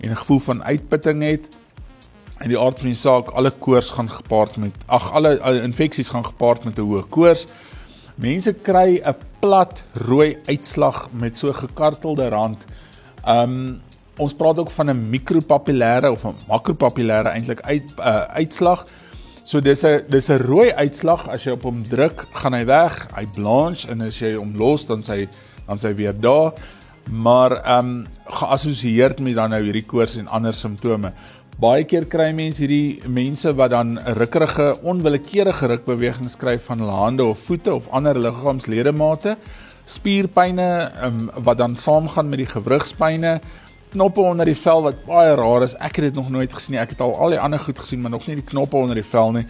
en 0.00 0.10
'n 0.10 0.18
gevoel 0.24 0.42
van 0.48 0.64
uitputting 0.64 1.22
het. 1.22 1.46
En 2.38 2.48
die 2.48 2.58
aard 2.58 2.78
van 2.78 2.92
die 2.92 2.98
saak, 2.98 3.32
alle 3.34 3.50
koors 3.50 3.90
gaan 3.90 4.10
gepaard 4.10 4.56
met 4.56 4.74
ag 4.86 5.10
alle, 5.12 5.38
alle 5.40 5.62
infeksies 5.62 6.12
gaan 6.14 6.24
gepaard 6.24 6.64
met 6.64 6.78
'n 6.78 6.86
hoë 6.86 7.08
koors. 7.08 7.46
Mense 8.14 8.52
kry 8.52 9.00
'n 9.04 9.14
plat 9.40 9.82
rooi 9.92 10.36
uitslag 10.46 11.08
met 11.12 11.38
so 11.38 11.52
gekartelde 11.52 12.28
rand. 12.28 12.64
Um 13.26 13.80
ons 14.18 14.34
praat 14.34 14.58
ook 14.58 14.70
van 14.70 14.90
'n 14.90 15.10
mikropapillêre 15.10 16.10
of 16.10 16.24
'n 16.24 16.34
makropapillêre 16.48 17.28
eintlik 17.28 17.60
uit 17.60 17.84
uh, 17.98 18.22
uitslag. 18.22 18.86
So 19.44 19.60
dis 19.60 19.82
'n 19.82 20.04
dis 20.08 20.28
'n 20.28 20.36
rooi 20.36 20.72
uitslag 20.72 21.28
as 21.28 21.44
jy 21.44 21.50
op 21.50 21.62
hom 21.62 21.82
druk, 21.88 22.26
gaan 22.32 22.52
hy 22.52 22.64
weg, 22.64 23.08
hy 23.14 23.26
blanche 23.26 23.88
en 23.90 24.00
as 24.00 24.18
jy 24.18 24.34
hom 24.34 24.56
los 24.56 24.86
dan 24.86 25.02
sy 25.02 25.28
dan 25.66 25.78
sy 25.78 25.94
weer 25.94 26.20
daar. 26.20 26.52
Maar 27.10 27.52
ehm 27.64 27.86
um, 27.86 28.06
geassosieer 28.24 29.14
met 29.20 29.34
dan 29.34 29.50
nou 29.50 29.62
hierdie 29.62 29.86
koors 29.86 30.16
en 30.16 30.28
ander 30.28 30.52
simptome. 30.52 31.12
Baie 31.58 31.82
keer 31.90 32.04
kry 32.06 32.28
mense 32.38 32.60
hierdie 32.62 33.08
mense 33.10 33.50
wat 33.58 33.72
dan 33.72 33.96
rukkerige 34.14 34.76
onwillekeurige 34.86 35.66
rukbewegings 35.72 36.36
kry 36.38 36.52
van 36.68 36.84
hulle 36.84 36.94
hande 36.94 37.24
of 37.26 37.40
voete 37.48 37.72
of 37.74 37.88
ander 37.90 38.14
liggaamsledemate, 38.14 39.32
spierpynne 39.90 40.68
um, 41.02 41.16
wat 41.42 41.58
dan 41.58 41.74
saamgaan 41.74 42.28
met 42.30 42.44
die 42.44 42.46
gewrigspynne 42.52 43.32
knoppe 43.90 44.22
onder 44.22 44.46
die 44.46 44.54
vel 44.54 44.84
wat 44.84 45.00
baie 45.08 45.32
rar 45.34 45.66
is. 45.66 45.74
Ek 45.82 45.98
het 45.98 46.06
dit 46.06 46.20
nog 46.20 46.28
nooit 46.30 46.54
gesien 46.54 46.76
nie. 46.76 46.80
Ek 46.84 46.94
het 46.94 47.02
al 47.02 47.16
al 47.18 47.34
die 47.34 47.40
ander 47.42 47.58
goed 47.64 47.82
gesien, 47.82 48.04
maar 48.04 48.14
nog 48.14 48.30
nie 48.30 48.38
die 48.38 48.46
knoppe 48.52 48.78
onder 48.78 49.00
die 49.00 49.08
vel 49.10 49.34
nie. 49.40 49.48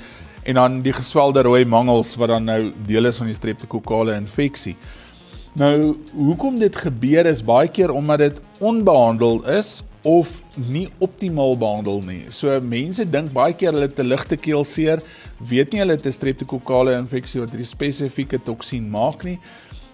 En 0.48 0.56
dan 0.56 0.80
die 0.86 0.96
geswelde 0.96 1.44
rooi 1.44 1.66
mangels 1.68 2.14
wat 2.16 2.32
dan 2.32 2.48
nou 2.48 2.72
deel 2.88 3.10
is 3.12 3.20
van 3.20 3.28
die 3.28 3.36
streptokokale 3.36 4.16
infeksie. 4.16 4.78
Nou, 5.60 5.92
hoekom 6.16 6.56
dit 6.56 6.80
gebeur 6.88 7.28
is 7.28 7.44
baie 7.44 7.68
keer 7.68 7.92
omdat 7.92 8.24
dit 8.24 8.40
onbehandel 8.64 9.42
is 9.58 9.82
of 10.02 10.28
nie 10.54 10.88
optimaal 10.98 11.56
behandel 11.58 12.02
nie. 12.02 12.26
So 12.30 12.60
mense 12.60 13.04
dink 13.04 13.32
baie 13.32 13.52
keer 13.52 13.72
hulle 13.72 13.88
'n 13.88 14.08
ligte 14.08 14.36
keelseer, 14.36 15.02
weet 15.40 15.72
nie 15.72 15.80
hulle 15.80 15.96
het 15.96 16.06
'n 16.06 16.12
streptokokale 16.12 16.98
infeksie 16.98 17.40
wat 17.40 17.50
hierdie 17.50 17.66
spesifieke 17.66 18.38
toksien 18.38 18.88
maak 18.90 19.24
nie 19.24 19.38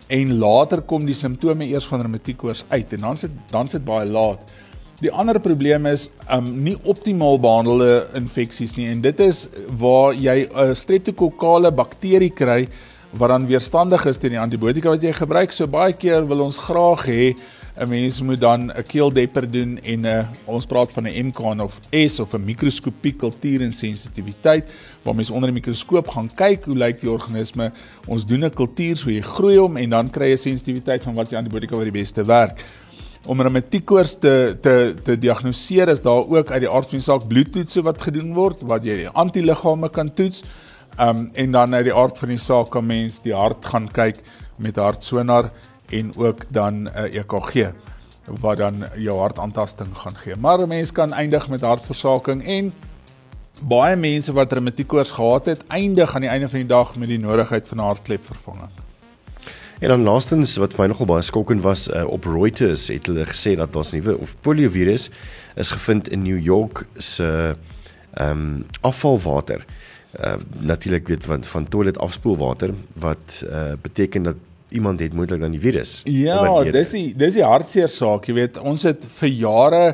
en 0.09 0.39
later 0.39 0.83
kom 0.83 1.07
die 1.07 1.17
simptome 1.17 1.67
eers 1.67 1.87
van 1.89 2.03
reumatiekose 2.05 2.65
uit 2.69 2.93
en 2.93 3.01
dan 3.01 3.17
sit 3.17 3.31
dan 3.51 3.69
sit 3.69 3.85
baie 3.85 4.07
laat. 4.07 4.39
Die 5.01 5.11
ander 5.13 5.41
probleem 5.41 5.87
is 5.87 6.09
um 6.31 6.63
nie 6.65 6.77
optimaal 6.85 7.39
behandelde 7.41 8.09
infeksies 8.15 8.77
nie 8.77 8.89
en 8.89 9.01
dit 9.01 9.21
is 9.21 9.49
waar 9.69 10.15
jy 10.15 10.49
'n 10.49 10.75
streptokokale 10.75 11.73
bakterie 11.73 12.31
kry 12.31 12.69
wat 13.13 13.29
dan 13.29 13.47
weerstandig 13.47 14.07
is 14.07 14.19
teen 14.19 14.35
die 14.35 14.41
antibiotika 14.41 14.89
wat 14.91 15.03
jy 15.03 15.13
gebruik. 15.13 15.53
So 15.53 15.67
baie 15.67 15.93
keer 15.93 16.27
wil 16.27 16.41
ons 16.41 16.59
graag 16.59 17.07
hê 17.07 17.35
'n 17.75 17.89
mens 17.89 18.23
moet 18.23 18.41
dan 18.41 18.71
'n 18.71 18.87
keeldepper 18.87 19.51
doen 19.51 19.79
en 19.83 20.01
'n 20.01 20.05
uh, 20.05 20.27
ons 20.45 20.67
praat 20.67 20.93
van 20.93 21.05
'n 21.09 21.27
MCAN 21.27 21.61
of 21.61 21.81
S 21.91 22.21
of 22.21 22.33
'n 22.33 22.45
mikroskopie 22.45 23.13
kultuur 23.17 23.61
en 23.61 23.73
sensitiwiteit 23.73 24.65
waar 25.03 25.15
mens 25.15 25.31
onder 25.31 25.51
die 25.51 25.61
mikroskoop 25.61 26.09
gaan 26.09 26.31
kyk 26.35 26.65
hoe 26.65 26.77
lyk 26.77 27.01
die 27.01 27.11
organisme. 27.11 27.73
Ons 28.07 28.27
doen 28.27 28.45
'n 28.45 28.51
kultuur 28.51 28.97
so 28.97 29.11
jy 29.11 29.21
groei 29.21 29.57
hom 29.59 29.77
en 29.77 29.91
dan 29.91 30.11
kry 30.11 30.29
jy 30.29 30.37
sensitiwiteit 30.37 31.03
van 31.03 31.15
wat 31.15 31.29
se 31.29 31.37
antibiotika 31.37 31.77
wat 31.77 31.85
die 31.85 32.01
beste 32.01 32.25
werk. 32.25 32.63
Om 33.27 33.41
reumatiekose 33.41 34.19
te 34.19 34.57
te 34.61 34.95
te 35.03 35.19
diagnoseer 35.19 35.89
is 35.89 36.01
daar 36.01 36.29
ook 36.29 36.51
uit 36.51 36.61
die 36.61 36.71
aard 36.71 36.89
van 36.89 36.99
die 36.99 37.05
saak 37.05 37.27
bloedtoetse 37.27 37.83
wat 37.83 38.03
gedoen 38.03 38.35
word 38.35 38.63
wat 38.63 38.85
jy 38.85 38.97
die 38.97 39.09
antiliggame 39.09 39.89
kan 39.89 40.15
toets. 40.15 40.45
Um 41.01 41.31
en 41.33 41.51
dan 41.53 41.75
uit 41.75 41.85
die 41.85 41.95
aard 41.95 42.19
van 42.19 42.29
die 42.29 42.39
saak 42.39 42.71
kan 42.71 42.87
mens 42.87 43.21
die 43.23 43.35
hart 43.35 43.65
gaan 43.65 43.89
kyk 43.89 44.23
met 44.57 44.77
hartsonar 44.77 45.51
en 45.89 46.17
ook 46.17 46.45
dan 46.49 46.83
'n 46.83 46.91
uh, 46.97 47.19
EKG 47.19 47.73
wat 48.25 48.57
dan 48.57 48.85
jou 48.97 49.19
hartaantasting 49.19 49.97
gaan 49.97 50.17
gee. 50.17 50.37
Maar 50.37 50.59
'n 50.59 50.69
mens 50.69 50.93
kan 50.93 51.13
eindig 51.13 51.49
met 51.49 51.61
hartversaking 51.61 52.45
en 52.45 52.73
baie 53.61 53.97
mense 53.97 54.33
wat 54.33 54.53
reumatiekose 54.53 55.15
gehad 55.15 55.47
het, 55.47 55.67
eindig 55.67 56.15
aan 56.15 56.21
die 56.21 56.31
einde 56.31 56.49
van 56.49 56.59
die 56.59 56.69
dag 56.69 56.97
met 56.97 57.09
die 57.09 57.19
nodigheid 57.19 57.67
van 57.67 57.79
'n 57.79 57.81
hartklepvervanging. 57.81 58.71
En 59.79 59.89
dan 59.89 60.03
laastens 60.03 60.57
wat 60.57 60.75
vir 60.75 60.81
my 60.81 60.87
nogal 60.87 61.07
baie 61.07 61.23
skokkend 61.23 61.63
was, 61.63 61.89
uh, 61.89 62.07
op 62.07 62.25
Reuters 62.25 62.89
het 62.89 63.07
hulle 63.07 63.27
gesê 63.27 63.57
dat 63.57 63.73
daar's 63.73 63.93
'n 63.93 63.97
nuwe 63.97 64.19
of 64.19 64.37
poliovirus 64.41 65.11
is 65.55 65.71
gevind 65.71 66.09
in 66.09 66.23
New 66.23 66.43
York 66.43 66.87
se 66.97 67.57
ehm 68.15 68.31
um, 68.31 68.67
afvalwater 68.81 69.65
uh 70.21 70.35
natuurlik 70.59 71.09
weet 71.09 71.25
van 71.25 71.45
van 71.45 71.69
toilet 71.69 71.99
afspoelwater 71.99 72.75
wat 72.93 73.45
uh 73.51 73.73
beteken 73.83 74.23
dat 74.23 74.35
iemand 74.75 75.01
het 75.01 75.15
moontlik 75.15 75.41
dan 75.41 75.55
die 75.55 75.63
virus. 75.63 76.03
Ja, 76.11 76.43
dis 76.67 76.91
die 76.91 77.07
dis 77.17 77.39
die 77.39 77.47
hartseer 77.47 77.89
saak, 77.89 78.29
jy 78.29 78.35
weet, 78.35 78.59
ons 78.59 78.83
het 78.89 79.07
vir 79.21 79.33
jare 79.33 79.85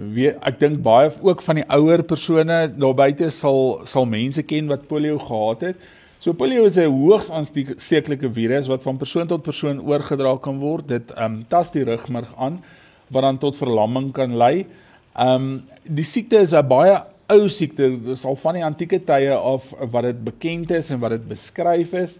weet 0.00 0.38
ek 0.48 0.60
dink 0.60 0.80
baie 0.84 1.10
ook 1.20 1.42
van 1.44 1.60
die 1.60 1.66
ouer 1.76 2.02
persone 2.06 2.60
daar 2.72 2.94
buite 2.96 3.30
sal 3.34 3.80
sal 3.90 4.06
mense 4.08 4.42
ken 4.42 4.70
wat 4.70 4.86
polio 4.88 5.18
gehad 5.20 5.66
het. 5.70 5.88
So 6.20 6.32
polio 6.32 6.64
is 6.64 6.76
'n 6.76 6.88
hoogs 6.88 7.30
aansteeklike 7.30 8.30
virus 8.32 8.68
wat 8.68 8.82
van 8.82 8.96
persoon 8.96 9.26
tot 9.26 9.42
persoon 9.42 9.80
oorgedra 9.80 10.36
kan 10.36 10.58
word. 10.58 10.88
Dit 10.88 11.12
ehm 11.12 11.24
um, 11.24 11.44
tas 11.48 11.70
die 11.70 11.84
rugmerg 11.84 12.28
aan 12.36 12.62
wat 13.08 13.22
dan 13.22 13.38
tot 13.38 13.56
verlamming 13.56 14.12
kan 14.12 14.36
lei. 14.36 14.66
Ehm 15.16 15.34
um, 15.34 15.62
die 15.84 16.04
siekte 16.04 16.40
is 16.40 16.52
'n 16.52 16.68
baie 16.68 17.02
ou 17.28 17.48
siekte. 17.48 17.88
Dit 17.90 18.06
is 18.16 18.24
al 18.24 18.36
van 18.36 18.54
die 18.54 18.64
antieke 18.64 19.04
tye 19.04 19.34
af 19.34 19.64
wat 19.90 20.02
dit 20.02 20.24
bekend 20.24 20.70
is 20.70 20.90
en 20.90 20.98
wat 20.98 21.10
dit 21.10 21.28
beskryf 21.28 21.92
is. 21.92 22.18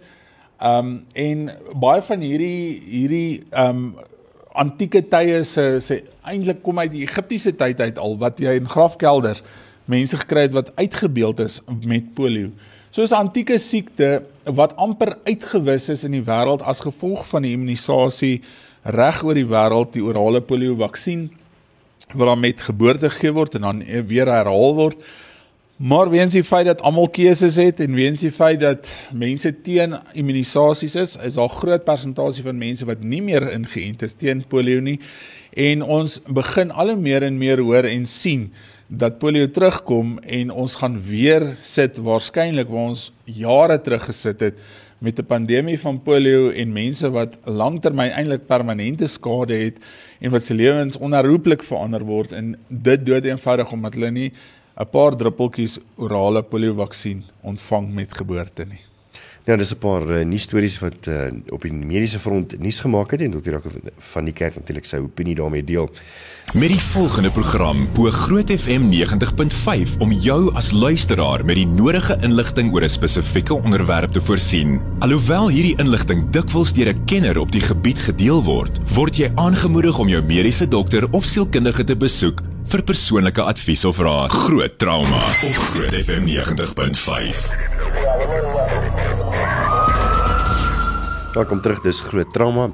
Ehm 0.61 0.77
um, 0.77 1.05
en 1.13 1.51
baie 1.81 2.01
van 2.05 2.21
hierdie 2.21 2.81
hierdie 2.85 3.43
ehm 3.49 3.77
um, 3.77 4.09
antieke 4.53 5.01
tye 5.09 5.43
se 5.47 5.79
se 5.81 6.03
eintlik 6.27 6.61
kom 6.61 6.79
uit 6.79 6.91
die 6.91 7.05
Egiptiese 7.07 7.55
tyd 7.55 7.79
uit 7.81 7.97
al 7.97 8.17
wat 8.21 8.39
jy 8.43 8.57
in 8.59 8.67
grafkelders 8.69 9.41
mense 9.89 10.17
gekry 10.21 10.45
het 10.45 10.53
wat 10.53 10.69
uitgebeeld 10.75 11.39
is 11.39 11.61
met 11.87 12.13
polio. 12.13 12.51
So 12.91 13.01
is 13.01 13.11
'n 13.11 13.23
antieke 13.25 13.57
siekte 13.57 14.23
wat 14.45 14.75
amper 14.75 15.17
uitgewis 15.23 15.89
is 15.89 16.03
in 16.03 16.11
die 16.11 16.25
wêreld 16.27 16.61
as 16.61 16.79
gevolg 16.79 17.27
van 17.27 17.41
die 17.41 17.53
immunisasie 17.53 18.41
reg 18.83 19.23
oor 19.23 19.33
die 19.33 19.47
wêreld, 19.47 19.93
die 19.93 20.03
orale 20.03 20.41
polio 20.41 20.75
vaksin 20.75 21.29
wat 22.13 22.27
dan 22.27 22.39
met 22.39 22.61
geboorte 22.61 23.09
gegee 23.09 23.31
word 23.31 23.55
en 23.55 23.61
dan 23.61 23.83
weer 24.07 24.27
herhaal 24.27 24.75
word. 24.75 24.97
Maar 25.81 26.09
weens 26.09 26.35
die 26.37 26.43
feit 26.45 26.67
dat 26.69 26.81
almal 26.85 27.07
keuses 27.09 27.55
het 27.57 27.79
en 27.81 27.95
weens 27.97 28.21
die 28.21 28.29
feit 28.31 28.59
dat 28.61 28.85
mense 29.17 29.49
teen 29.65 29.95
immunisasies 30.13 30.93
is, 30.95 31.15
is 31.17 31.39
daar 31.39 31.49
groot 31.49 31.87
persentasie 31.87 32.43
van 32.45 32.59
mense 32.61 32.85
wat 32.85 33.01
nie 33.01 33.21
meer 33.25 33.47
ingeënt 33.49 34.05
is 34.05 34.13
teen 34.13 34.43
polio 34.51 34.83
nie. 34.85 34.99
En 35.57 35.81
ons 35.81 36.19
begin 36.29 36.69
al 36.69 36.93
hoe 36.93 37.01
meer 37.01 37.25
en 37.25 37.41
meer 37.41 37.63
hoor 37.65 37.89
en 37.89 38.05
sien 38.05 38.51
dat 38.93 39.17
polio 39.17 39.49
terugkom 39.49 40.19
en 40.21 40.53
ons 40.53 40.77
gaan 40.83 41.01
weer 41.07 41.47
sit 41.65 41.97
waarskynlik 41.97 42.69
waar 42.69 42.93
ons 42.93 43.09
jare 43.25 43.81
terug 43.81 44.05
gesit 44.11 44.45
het 44.51 44.61
met 45.01 45.17
'n 45.17 45.25
pandemie 45.25 45.79
van 45.79 45.97
polio 45.97 46.51
en 46.51 46.73
mense 46.73 47.09
wat 47.09 47.37
lanktermyn 47.45 48.13
eintlik 48.13 48.45
permanente 48.45 49.07
skade 49.07 49.53
het 49.53 49.81
en 50.19 50.31
wat 50.31 50.43
se 50.43 50.53
lewens 50.53 50.97
onherroepelik 50.97 51.63
verander 51.63 52.03
word 52.05 52.31
en 52.31 52.55
dit 52.67 53.05
dood 53.05 53.25
eenvoudig 53.25 53.71
omdat 53.71 53.93
hulle 53.93 54.11
nie 54.11 54.31
'n 54.79 54.89
paar 54.91 55.15
druppeltjies 55.15 55.79
orale 55.95 56.43
polio 56.43 56.73
vaksin 56.73 57.23
ontvang 57.41 57.93
met 57.93 58.17
geboorte 58.17 58.65
nie. 58.65 58.81
Ja, 59.45 59.55
dis 59.57 59.73
'n 59.73 59.77
paar 59.77 60.03
uh, 60.05 60.25
nuus 60.25 60.43
stories 60.43 60.79
wat 60.79 61.07
uh, 61.07 61.33
op 61.49 61.61
die 61.61 61.73
mediese 61.73 62.19
front 62.19 62.59
nuus 62.59 62.79
gemaak 62.79 63.11
het 63.11 63.21
en 63.21 63.31
dokter 63.31 63.61
van 63.97 64.25
die 64.25 64.33
kerk 64.33 64.55
natuurlik 64.55 64.85
sy 64.85 64.97
opinie 64.97 65.35
daarmee 65.35 65.63
deel. 65.63 65.89
Met 66.53 66.69
die 66.69 66.79
volgende 66.79 67.31
program 67.31 67.87
bo 67.93 68.11
Groot 68.11 68.51
FM 68.51 68.91
90.5 68.91 69.97
om 69.99 70.11
jou 70.11 70.53
as 70.53 70.71
luisteraar 70.71 71.45
met 71.45 71.55
die 71.55 71.65
nodige 71.65 72.17
inligting 72.21 72.73
oor 72.73 72.83
'n 72.83 72.89
spesifieke 72.89 73.53
onderwerp 73.53 74.11
te 74.11 74.21
voorsien. 74.21 74.79
Alhoewel 74.99 75.49
hierdie 75.49 75.77
inligting 75.77 76.29
dikwels 76.29 76.73
deur 76.73 76.93
'n 76.93 77.05
kenner 77.05 77.39
op 77.39 77.51
die 77.51 77.61
gebied 77.61 77.99
gedeel 77.99 78.43
word, 78.43 78.79
word 78.93 79.17
jy 79.17 79.31
aangemoedig 79.35 79.99
om 79.99 80.07
jou 80.07 80.21
mediese 80.23 80.67
dokter 80.67 81.11
of 81.11 81.25
sielkundige 81.25 81.83
te 81.83 81.97
besoek 81.97 82.41
vir 82.69 82.81
persoonlike 82.85 83.41
advies 83.41 83.83
of 83.85 83.99
raad. 84.01 84.31
Groot 84.31 84.77
trauma 84.79 85.17
op 85.17 85.57
Groot 85.73 85.95
FM 85.95 86.27
90.5. 86.29 87.41
Welkom 91.33 91.61
terug, 91.63 91.81
dis 91.81 92.01
groot 92.05 92.33
trauma. 92.33 92.69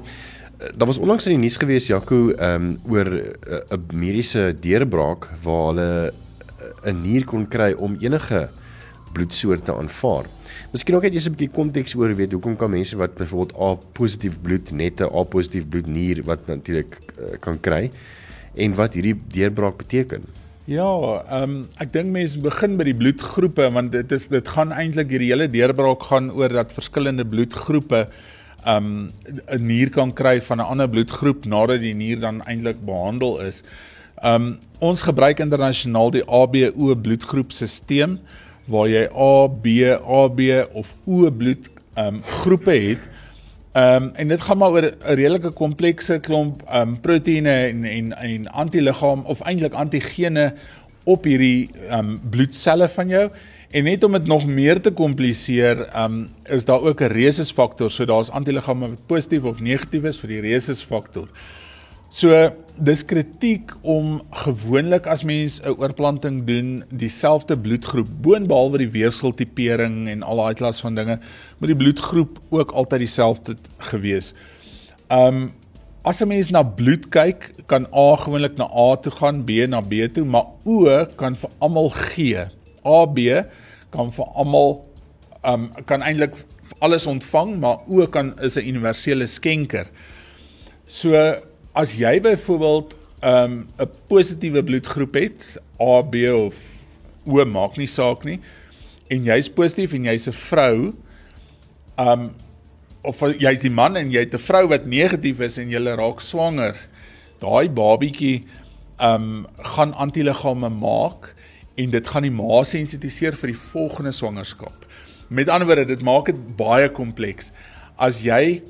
Eh, 0.58 0.68
daar 0.76 0.86
was 0.90 0.98
onlangs 0.98 1.26
in 1.26 1.36
die 1.36 1.42
nuus 1.46 1.56
gewees 1.56 1.86
Jaco 1.88 2.32
um, 2.34 2.76
oor 2.90 3.06
eh, 3.06 3.22
'n 3.70 3.78
uh, 3.78 3.78
mediese 3.92 4.56
deurbraak 4.60 5.30
waar 5.42 5.66
hulle 5.70 6.12
eh, 6.12 6.92
'n 6.92 7.02
nier 7.02 7.24
kon 7.24 7.48
kry 7.48 7.72
om 7.72 7.96
enige 8.00 8.48
bloedsoorte 9.12 9.74
aanvaar. 9.74 10.26
Miskien 10.72 10.94
ook 10.96 11.02
net 11.02 11.14
eers 11.14 11.28
'n 11.28 11.36
bietjie 11.36 11.54
konteks 11.54 11.94
oor 11.94 12.14
weet 12.14 12.32
hoekom 12.32 12.56
kan 12.56 12.70
mense 12.70 12.96
wat 12.96 13.14
byvoorbeeld 13.14 13.60
A 13.60 13.74
positief 13.92 14.40
bloed 14.42 14.70
net 14.70 15.00
'n 15.00 15.08
A 15.14 15.22
positief 15.22 15.68
bloednier 15.68 16.22
wat 16.24 16.46
natuurlik 16.46 16.98
uh, 17.18 17.38
kan 17.40 17.60
kry 17.60 17.90
en 18.54 18.74
wat 18.74 18.94
hierdie 18.94 19.16
deurbraak 19.34 19.76
beteken. 19.76 20.24
Ja, 20.68 20.84
ehm 20.84 21.42
um, 21.42 21.60
ek 21.80 21.92
dink 21.94 22.12
mense 22.12 22.40
begin 22.44 22.76
by 22.76 22.84
die 22.84 22.96
bloedgroepe 22.96 23.70
want 23.72 23.92
dit 23.92 24.10
is 24.12 24.26
dit 24.28 24.48
gaan 24.54 24.72
eintlik 24.72 25.14
hierdie 25.14 25.30
hele 25.32 25.48
deurbraak 25.48 26.02
gaan 26.10 26.28
oor 26.30 26.52
dat 26.52 26.74
verskillende 26.76 27.24
bloedgroepe 27.24 28.02
um 28.66 29.08
'n 29.48 29.66
nier 29.66 29.90
kan 29.90 30.12
kry 30.12 30.40
van 30.40 30.60
'n 30.60 30.68
ander 30.72 30.88
bloedgroep 30.88 31.46
nadat 31.46 31.80
die 31.80 31.94
nier 31.94 32.20
dan 32.20 32.42
eintlik 32.44 32.84
behandel 32.84 33.40
is. 33.40 33.62
Um 34.22 34.58
ons 34.78 35.02
gebruik 35.02 35.40
internasionaal 35.40 36.10
die 36.10 36.24
ABO 36.26 36.94
bloedgroepstelsel 36.94 38.18
waar 38.66 38.88
jy 38.88 39.08
A, 39.08 39.48
B, 39.48 39.66
AB 40.04 40.40
of 40.72 40.94
O 41.06 41.30
bloed 41.30 41.70
um 41.96 42.22
groepe 42.22 42.76
het. 42.76 43.02
Um 43.78 44.10
en 44.14 44.28
dit 44.28 44.40
gaan 44.40 44.58
maar 44.58 44.70
oor 44.70 44.86
'n 44.90 45.14
redelike 45.14 45.50
komplekse 45.50 46.18
klomp 46.18 46.62
um 46.74 47.00
proteïene 47.00 47.54
en 47.68 47.84
en 47.84 48.12
en 48.12 48.48
antiliggaam 48.48 49.22
of 49.24 49.40
eintlik 49.40 49.72
antigene 49.72 50.54
op 51.04 51.24
hierdie 51.24 51.70
um 51.90 52.20
bloedselle 52.30 52.88
van 52.88 53.08
jou 53.08 53.30
En 53.68 53.84
net 53.84 54.04
om 54.04 54.12
dit 54.12 54.26
nog 54.26 54.46
meer 54.46 54.80
te 54.80 54.90
kompliseer, 54.96 55.82
um 55.92 56.28
is 56.44 56.64
daar 56.64 56.80
ook 56.80 57.00
'n 57.00 57.12
resusfaktor. 57.12 57.90
So 57.90 58.04
daar's 58.04 58.30
antiliggame 58.30 58.88
wat 58.88 59.06
positief 59.06 59.42
of 59.42 59.60
negatief 59.60 60.04
is 60.04 60.18
vir 60.18 60.28
die 60.28 60.40
resusfaktor. 60.40 61.28
So 62.08 62.32
dis 62.80 63.02
kritiek 63.04 63.74
om 63.84 64.22
gewoonlik 64.46 65.04
as 65.06 65.24
mens 65.28 65.60
'n 65.60 65.76
oorplanting 65.76 66.46
doen, 66.46 66.84
dieselfde 66.88 67.56
bloedgroep 67.56 68.08
boonbehalwe 68.22 68.78
die 68.78 68.90
weefseltipering 68.90 70.08
en 70.08 70.22
al 70.22 70.36
daai 70.36 70.54
klas 70.54 70.80
van 70.80 70.94
dinge, 70.94 71.18
moet 71.58 71.68
die 71.68 71.76
bloedgroep 71.76 72.38
ook 72.50 72.70
altyd 72.70 73.00
dieselfde 73.00 73.56
gewees. 73.78 74.32
Um 75.10 75.52
as 76.02 76.22
'n 76.22 76.28
mens 76.28 76.50
na 76.50 76.62
bloed 76.62 77.08
kyk, 77.10 77.52
kan 77.66 77.86
A 77.92 78.16
gewoonlik 78.16 78.56
na 78.56 78.64
A 78.64 78.96
toe 78.96 79.12
gaan, 79.12 79.44
B 79.44 79.68
na 79.68 79.80
B 79.80 80.08
toe, 80.14 80.24
maar 80.24 80.46
O 80.64 81.06
kan 81.16 81.36
vir 81.36 81.50
almal 81.60 81.90
gee. 81.90 82.48
AB 82.84 83.44
kan 83.90 84.12
vir 84.12 84.24
almal 84.34 84.84
um 85.44 85.72
kan 85.84 86.02
eintlik 86.02 86.32
alles 86.80 87.06
ontvang, 87.06 87.60
maar 87.60 87.78
ook 87.86 88.10
kan 88.10 88.40
is 88.40 88.56
'n 88.56 88.64
universele 88.64 89.26
skenker. 89.26 89.86
So 90.86 91.36
as 91.78 91.94
jy 91.94 92.18
byvoorbeeld 92.20 92.96
um 93.22 93.68
'n 93.78 93.90
positiewe 94.10 94.62
bloedgroep 94.62 95.14
het, 95.14 95.58
AB 95.78 96.14
of 96.34 96.54
O 97.26 97.44
maak 97.44 97.76
nie 97.76 97.86
saak 97.86 98.24
nie, 98.24 98.40
en 99.10 99.24
jy's 99.24 99.48
positief 99.48 99.92
en 99.92 100.04
jy's 100.04 100.26
'n 100.28 100.32
vrou, 100.32 100.92
um 101.98 102.30
of 103.04 103.20
jy's 103.20 103.60
die 103.60 103.70
man 103.70 103.96
en 103.96 104.10
jy 104.10 104.20
het 104.26 104.34
'n 104.34 104.38
vrou 104.38 104.66
wat 104.68 104.86
negatief 104.86 105.40
is 105.40 105.58
en 105.58 105.70
jy 105.70 105.78
raak 105.78 106.20
swanger, 106.20 106.74
daai 107.40 107.68
babietjie 107.68 108.44
um 109.00 109.46
gaan 109.62 109.94
antiliggame 109.94 110.68
maak 110.68 111.34
en 111.76 111.90
dit 111.90 112.08
gaan 112.08 112.22
die 112.22 112.30
ma 112.30 112.62
sensitiseer 112.64 113.36
vir 113.36 113.52
die 113.52 113.60
volgende 113.72 114.12
swangerskap. 114.12 114.86
Met 115.28 115.48
ander 115.48 115.66
woorde, 115.66 115.84
dit 115.84 116.02
maak 116.02 116.26
dit 116.26 116.56
baie 116.56 116.88
kompleks. 116.88 117.52
As 117.96 118.20
jy 118.22 118.62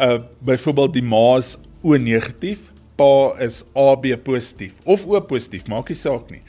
uh 0.00 0.18
byvoorbeeld 0.40 0.94
die 0.94 1.02
ma 1.02 1.36
is 1.36 1.56
O 1.82 1.96
negatief, 1.98 2.68
pa 2.94 3.34
is 3.42 3.64
AB 3.74 4.04
positief 4.22 4.76
of 4.86 5.02
O 5.10 5.18
positief, 5.26 5.66
maak 5.66 5.88
nie 5.90 5.98
saak 5.98 6.28
nie. 6.30 6.42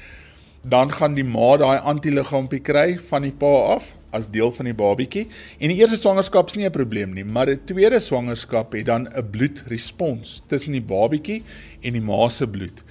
Dan 0.62 0.92
gaan 0.94 1.16
die 1.18 1.26
ma 1.26 1.56
daai 1.58 1.80
antiliggaampie 1.90 2.62
kry 2.62 3.00
van 3.10 3.26
die 3.26 3.34
pa 3.34 3.50
af 3.74 3.88
as 4.14 4.28
deel 4.30 4.54
van 4.54 4.70
die 4.70 4.76
babietjie 4.78 5.24
en 5.58 5.74
die 5.74 5.80
eerste 5.80 5.98
swangerskap 5.98 6.52
is 6.52 6.58
nie 6.60 6.68
'n 6.70 6.76
probleem 6.76 7.16
nie, 7.18 7.24
maar 7.26 7.50
die 7.50 7.58
tweede 7.58 8.00
swangerskap 8.00 8.74
het 8.78 8.86
dan 8.86 9.08
'n 9.08 9.32
bloedrespons 9.32 10.44
tussen 10.48 10.74
die 10.74 10.86
babietjie 10.86 11.42
en 11.82 11.94
die 11.94 12.02
ma 12.02 12.30
se 12.30 12.46
bloed. 12.46 12.84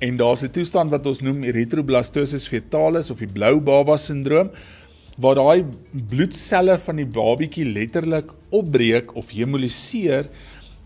En 0.00 0.16
daar's 0.16 0.42
'n 0.42 0.50
toestand 0.50 0.90
wat 0.90 1.06
ons 1.06 1.20
noem 1.20 1.44
erythroblastosis 1.44 2.48
fetalis 2.48 3.10
of 3.10 3.18
die 3.18 3.28
blou 3.28 3.60
baba 3.60 3.96
sindroom 3.96 4.50
waar 5.18 5.34
daai 5.34 5.64
bloedselle 6.08 6.78
van 6.78 6.96
die 6.96 7.06
babietjie 7.06 7.64
letterlik 7.64 8.32
opbreek 8.50 9.14
of 9.16 9.30
hemoliseer 9.30 10.26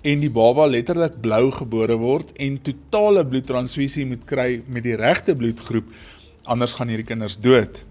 en 0.02 0.20
die 0.20 0.30
baba 0.30 0.66
letterlik 0.66 1.20
blou 1.20 1.50
gebore 1.50 1.96
word 1.98 2.30
en 2.38 2.60
totale 2.62 3.24
bloedtransfusie 3.26 4.06
moet 4.06 4.24
kry 4.28 4.62
met 4.66 4.86
die 4.86 4.96
regte 4.96 5.34
bloedgroep 5.34 5.90
anders 6.48 6.72
gaan 6.78 6.88
hierdie 6.88 7.08
kinders 7.08 7.36
dood. 7.40 7.82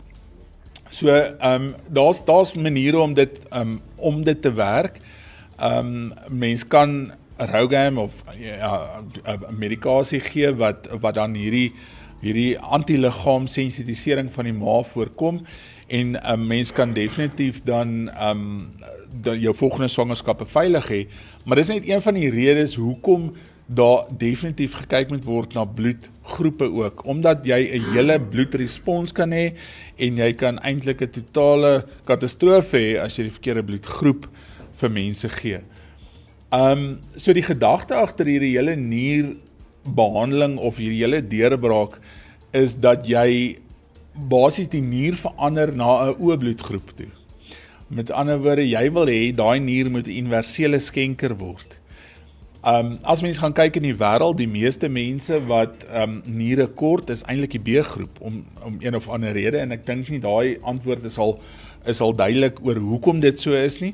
So 0.90 1.12
ehm 1.12 1.54
um, 1.54 1.76
daar's 1.88 2.24
daar's 2.26 2.54
maniere 2.56 3.00
om 3.00 3.14
dit 3.14 3.40
ehm 3.50 3.62
um, 3.62 3.82
om 3.96 4.24
dit 4.24 4.42
te 4.42 4.54
werk. 4.54 5.00
Ehm 5.60 6.12
um, 6.12 6.14
mens 6.30 6.68
kan 6.68 7.12
Rogam 7.38 7.98
of 7.98 8.14
ja 8.40 9.02
'n 9.26 9.58
medikasie 9.58 10.20
gee 10.20 10.54
wat 10.56 10.88
wat 11.02 11.16
dan 11.16 11.34
hierdie 11.34 11.74
hierdie 12.22 12.58
antiliggaam 12.60 13.48
sensitisering 13.48 14.32
van 14.34 14.44
die 14.44 14.54
ma 14.54 14.82
voorkom 14.82 15.42
en 15.88 16.12
'n 16.12 16.32
um, 16.32 16.48
mens 16.48 16.72
kan 16.74 16.94
definitief 16.94 17.62
dan 17.64 18.10
um 18.22 18.72
dan 19.22 19.40
jou 19.40 19.56
volgende 19.56 19.88
swangerskappe 19.88 20.46
veilig 20.46 20.88
hê. 20.88 21.08
Maar 21.46 21.56
dis 21.56 21.68
net 21.68 21.88
een 21.88 22.02
van 22.02 22.14
die 22.14 22.30
redes 22.30 22.76
hoekom 22.76 23.32
daar 23.66 24.06
definitief 24.18 24.74
gekyk 24.74 25.10
moet 25.12 25.24
word 25.24 25.54
na 25.54 25.66
bloedgroepe 25.66 26.70
ook 26.72 27.06
omdat 27.06 27.46
jy 27.46 27.60
'n 27.76 27.92
hele 27.92 28.20
bloedrespons 28.20 29.12
kan 29.12 29.32
hê 29.32 29.52
en 29.96 30.18
jy 30.18 30.34
kan 30.34 30.60
eintlik 30.60 31.02
'n 31.02 31.10
totale 31.10 31.86
katastrofe 32.06 32.78
hê 32.78 33.00
as 33.00 33.18
jy 33.18 33.24
die 33.24 33.38
verkeerde 33.40 33.64
bloedgroep 33.64 34.28
vir 34.80 34.92
mense 34.92 35.30
gee. 35.30 35.60
Um 36.52 37.00
so 37.16 37.34
die 37.34 37.44
gedagte 37.44 37.96
agter 37.96 38.26
hierdie 38.26 38.56
hele 38.56 38.76
nierbehandeling 38.76 40.58
of 40.58 40.78
hierdie 40.78 41.04
hele 41.04 41.22
deurbraak 41.22 42.00
is 42.52 42.76
dat 42.76 43.08
jy 43.08 43.58
basies 44.18 44.70
die 44.74 44.82
nier 44.82 45.16
verander 45.16 45.74
na 45.76 46.10
'n 46.10 46.16
oë 46.20 46.38
bloedgroep 46.38 46.96
toe. 46.96 47.12
Met 47.90 48.12
ander 48.12 48.40
woorde, 48.40 48.68
jy 48.68 48.92
wil 48.92 49.06
hê 49.06 49.36
daai 49.36 49.60
nier 49.60 49.90
moet 49.90 50.08
'n 50.08 50.18
universele 50.18 50.80
skenker 50.80 51.38
word. 51.38 51.78
Um 52.66 52.98
as 53.04 53.22
mens 53.22 53.38
gaan 53.38 53.54
kyk 53.54 53.78
in 53.78 53.84
die 53.84 53.96
wêreld, 53.96 54.38
die 54.38 54.50
meeste 54.50 54.90
mense 54.90 55.40
wat 55.48 55.86
um 55.94 56.22
niere 56.26 56.68
kort 56.68 57.10
is 57.10 57.24
eintlik 57.24 57.52
die 57.56 57.64
B-groep 57.64 58.20
om 58.20 58.44
om 58.66 58.78
een 58.82 58.96
of 58.96 59.08
ander 59.10 59.32
rede 59.32 59.58
en 59.58 59.72
ek 59.72 59.86
dink 59.86 60.10
nie 60.10 60.20
daai 60.20 60.58
antwoord 60.62 61.06
is 61.06 61.18
al 61.18 61.40
is 61.86 62.02
al 62.02 62.14
duidelik 62.14 62.60
oor 62.66 62.76
hoekom 62.76 63.20
dit 63.20 63.40
so 63.40 63.54
is 63.54 63.80
nie. 63.80 63.94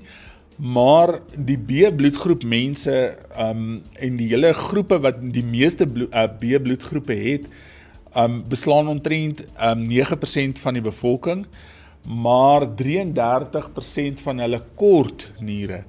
Maar 0.58 1.20
die 1.36 1.58
B-bloedgroep 1.58 2.44
mense 2.44 3.18
um 3.38 3.84
en 4.00 4.18
die 4.18 4.30
hele 4.32 4.54
groepe 4.54 5.00
wat 5.00 5.22
die 5.22 5.46
meeste 5.46 5.86
uh, 5.86 6.26
B-bloedgroepe 6.40 7.14
het, 7.14 7.48
um 8.16 8.44
beslaan 8.50 8.88
omtrent 8.88 9.46
um 9.62 9.86
9% 9.90 10.60
van 10.62 10.74
die 10.74 10.82
bevolking, 10.82 11.46
maar 12.04 12.68
33% 12.68 14.22
van 14.22 14.40
hulle 14.40 14.62
kort 14.76 15.32
niere. 15.40 15.84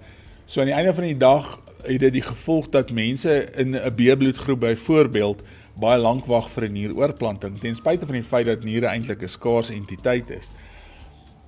So 0.46 0.60
aan 0.60 0.70
die 0.70 0.76
einde 0.76 0.94
van 0.94 1.08
die 1.08 1.18
dag 1.18 1.60
het 1.84 2.00
dit 2.00 2.12
die 2.12 2.24
gevolg 2.24 2.70
dat 2.72 2.90
mense 2.90 3.50
in 3.56 3.76
'n 3.76 3.94
B-bloedgroep 3.94 4.60
byvoorbeeld 4.60 5.42
baie 5.74 5.98
lank 5.98 6.26
wag 6.26 6.50
vir 6.50 6.64
'n 6.64 6.72
nieroorplanting 6.72 7.58
ten 7.58 7.74
spyte 7.74 8.06
van 8.06 8.14
die 8.14 8.22
feit 8.22 8.46
dat 8.46 8.64
niere 8.64 8.86
eintlik 8.86 9.22
'n 9.22 9.28
skaars 9.28 9.70
entiteit 9.70 10.30
is. 10.30 10.52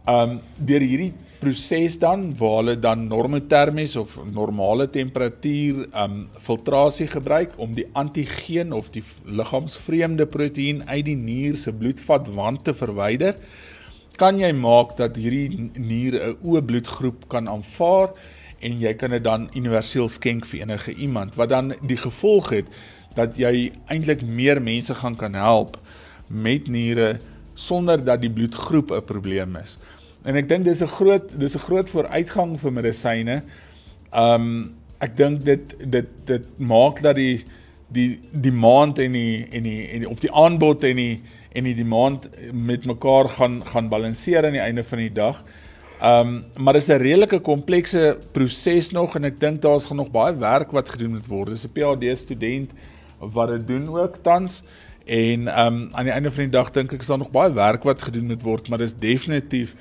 Um 0.06 0.40
deur 0.58 0.80
hierdie 0.80 1.12
proses 1.46 1.94
dan 2.02 2.32
waar 2.38 2.56
hulle 2.58 2.74
dan 2.82 3.04
normotermies 3.06 3.94
of 4.00 4.16
normale 4.34 4.88
temperatuur 4.90 5.84
um 6.02 6.16
filtrasie 6.42 7.06
gebruik 7.06 7.52
om 7.62 7.76
die 7.76 7.86
antigeen 7.94 8.72
of 8.74 8.88
die 8.90 9.04
liggaamsvreemde 9.24 10.26
proteïen 10.26 10.82
uit 10.88 11.04
die 11.06 11.14
nier 11.14 11.54
se 11.60 11.70
bloedvat 11.70 12.26
wand 12.34 12.64
te 12.66 12.74
verwyder, 12.74 13.38
kan 14.18 14.40
jy 14.42 14.50
maak 14.58 14.96
dat 14.98 15.14
hierdie 15.20 15.70
nier 15.78 16.18
'n 16.18 16.36
oë 16.42 16.64
bloedgroep 16.66 17.28
kan 17.28 17.46
aanvaar 17.48 18.10
en 18.60 18.80
jy 18.80 18.94
kan 18.94 19.10
dit 19.10 19.22
dan 19.22 19.48
universeel 19.54 20.08
skenk 20.08 20.46
vir 20.50 20.66
enige 20.66 20.94
iemand 20.94 21.36
wat 21.36 21.50
dan 21.54 21.74
die 21.82 22.00
gevolg 22.00 22.50
het 22.50 22.66
dat 23.14 23.38
jy 23.38 23.70
eintlik 23.86 24.22
meer 24.22 24.58
mense 24.60 24.94
gaan 24.94 25.16
kan 25.16 25.34
help 25.34 25.78
met 26.26 26.66
niere 26.66 27.18
sonder 27.54 28.02
dat 28.04 28.20
die 28.20 28.30
bloedgroep 28.30 28.90
'n 28.90 29.04
probleem 29.04 29.56
is. 29.56 29.78
En 30.26 30.34
ek 30.34 30.48
dink 30.50 30.64
dis 30.66 30.82
'n 30.82 30.90
groot 30.90 31.38
dis 31.38 31.54
'n 31.54 31.64
groot 31.68 31.88
vooruitgang 31.88 32.58
vir 32.58 32.72
medisyne. 32.72 33.42
Um 34.12 34.74
ek 35.00 35.16
dink 35.16 35.44
dit 35.44 35.74
dit 35.90 36.08
dit 36.26 36.58
maak 36.58 37.00
dat 37.00 37.16
die 37.16 37.44
die 38.32 38.52
maand 38.52 38.98
en 38.98 39.12
die 39.12 39.46
en 39.52 39.62
die 39.62 39.88
en 39.88 40.00
die, 40.00 40.08
of 40.08 40.20
die 40.20 40.32
aanbod 40.32 40.84
en 40.84 40.96
die 40.96 41.20
en 41.52 41.64
die 41.64 41.74
demand 41.74 42.28
met 42.52 42.86
mekaar 42.86 43.28
gaan 43.28 43.62
gaan 43.64 43.88
balanseer 43.88 44.44
aan 44.44 44.58
die 44.58 44.64
einde 44.64 44.84
van 44.84 44.98
die 44.98 45.12
dag. 45.12 45.44
Ehm 46.00 46.28
um, 46.28 46.44
maar 46.64 46.74
dis 46.74 46.88
'n 46.88 47.00
redelike 47.00 47.38
komplekse 47.38 48.18
proses 48.32 48.90
nog 48.90 49.14
en 49.16 49.24
ek 49.24 49.40
dink 49.40 49.62
daar's 49.62 49.90
nog 49.90 50.10
baie 50.10 50.36
werk 50.36 50.72
wat 50.72 50.88
gedoen 50.88 51.10
moet 51.10 51.26
word. 51.26 51.48
Dis 51.48 51.64
'n 51.64 51.72
PhD 51.72 52.18
student 52.18 52.70
wat 53.20 53.48
dit 53.48 53.66
doen 53.66 53.88
ook 53.88 54.16
tans 54.22 54.62
en 55.04 55.48
ehm 55.48 55.74
um, 55.74 55.88
aan 55.92 56.04
die 56.04 56.12
einde 56.12 56.30
van 56.30 56.44
die 56.44 56.52
dag 56.52 56.70
dink 56.70 56.92
ek 56.92 57.00
is 57.00 57.06
daar 57.06 57.18
nog 57.18 57.30
baie 57.30 57.52
werk 57.52 57.82
wat 57.82 58.02
gedoen 58.02 58.26
moet 58.26 58.42
word, 58.42 58.68
maar 58.68 58.78
dis 58.78 58.94
definitief 58.94 59.74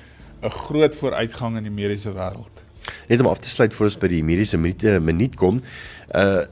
'n 0.46 0.50
groot 0.66 0.96
vooruitgang 0.96 1.56
in 1.56 1.68
die 1.68 1.74
mediese 1.74 2.12
wêreld. 2.12 2.62
Net 3.08 3.20
om 3.20 3.26
af 3.26 3.38
te 3.42 3.50
sluit 3.50 3.74
voor 3.74 3.86
ons 3.90 3.98
by 3.98 4.08
die 4.08 4.22
mediese 4.24 4.58
minute 4.58 4.98
minuut 5.00 5.34
kom. 5.36 5.60
Uh 6.14 6.44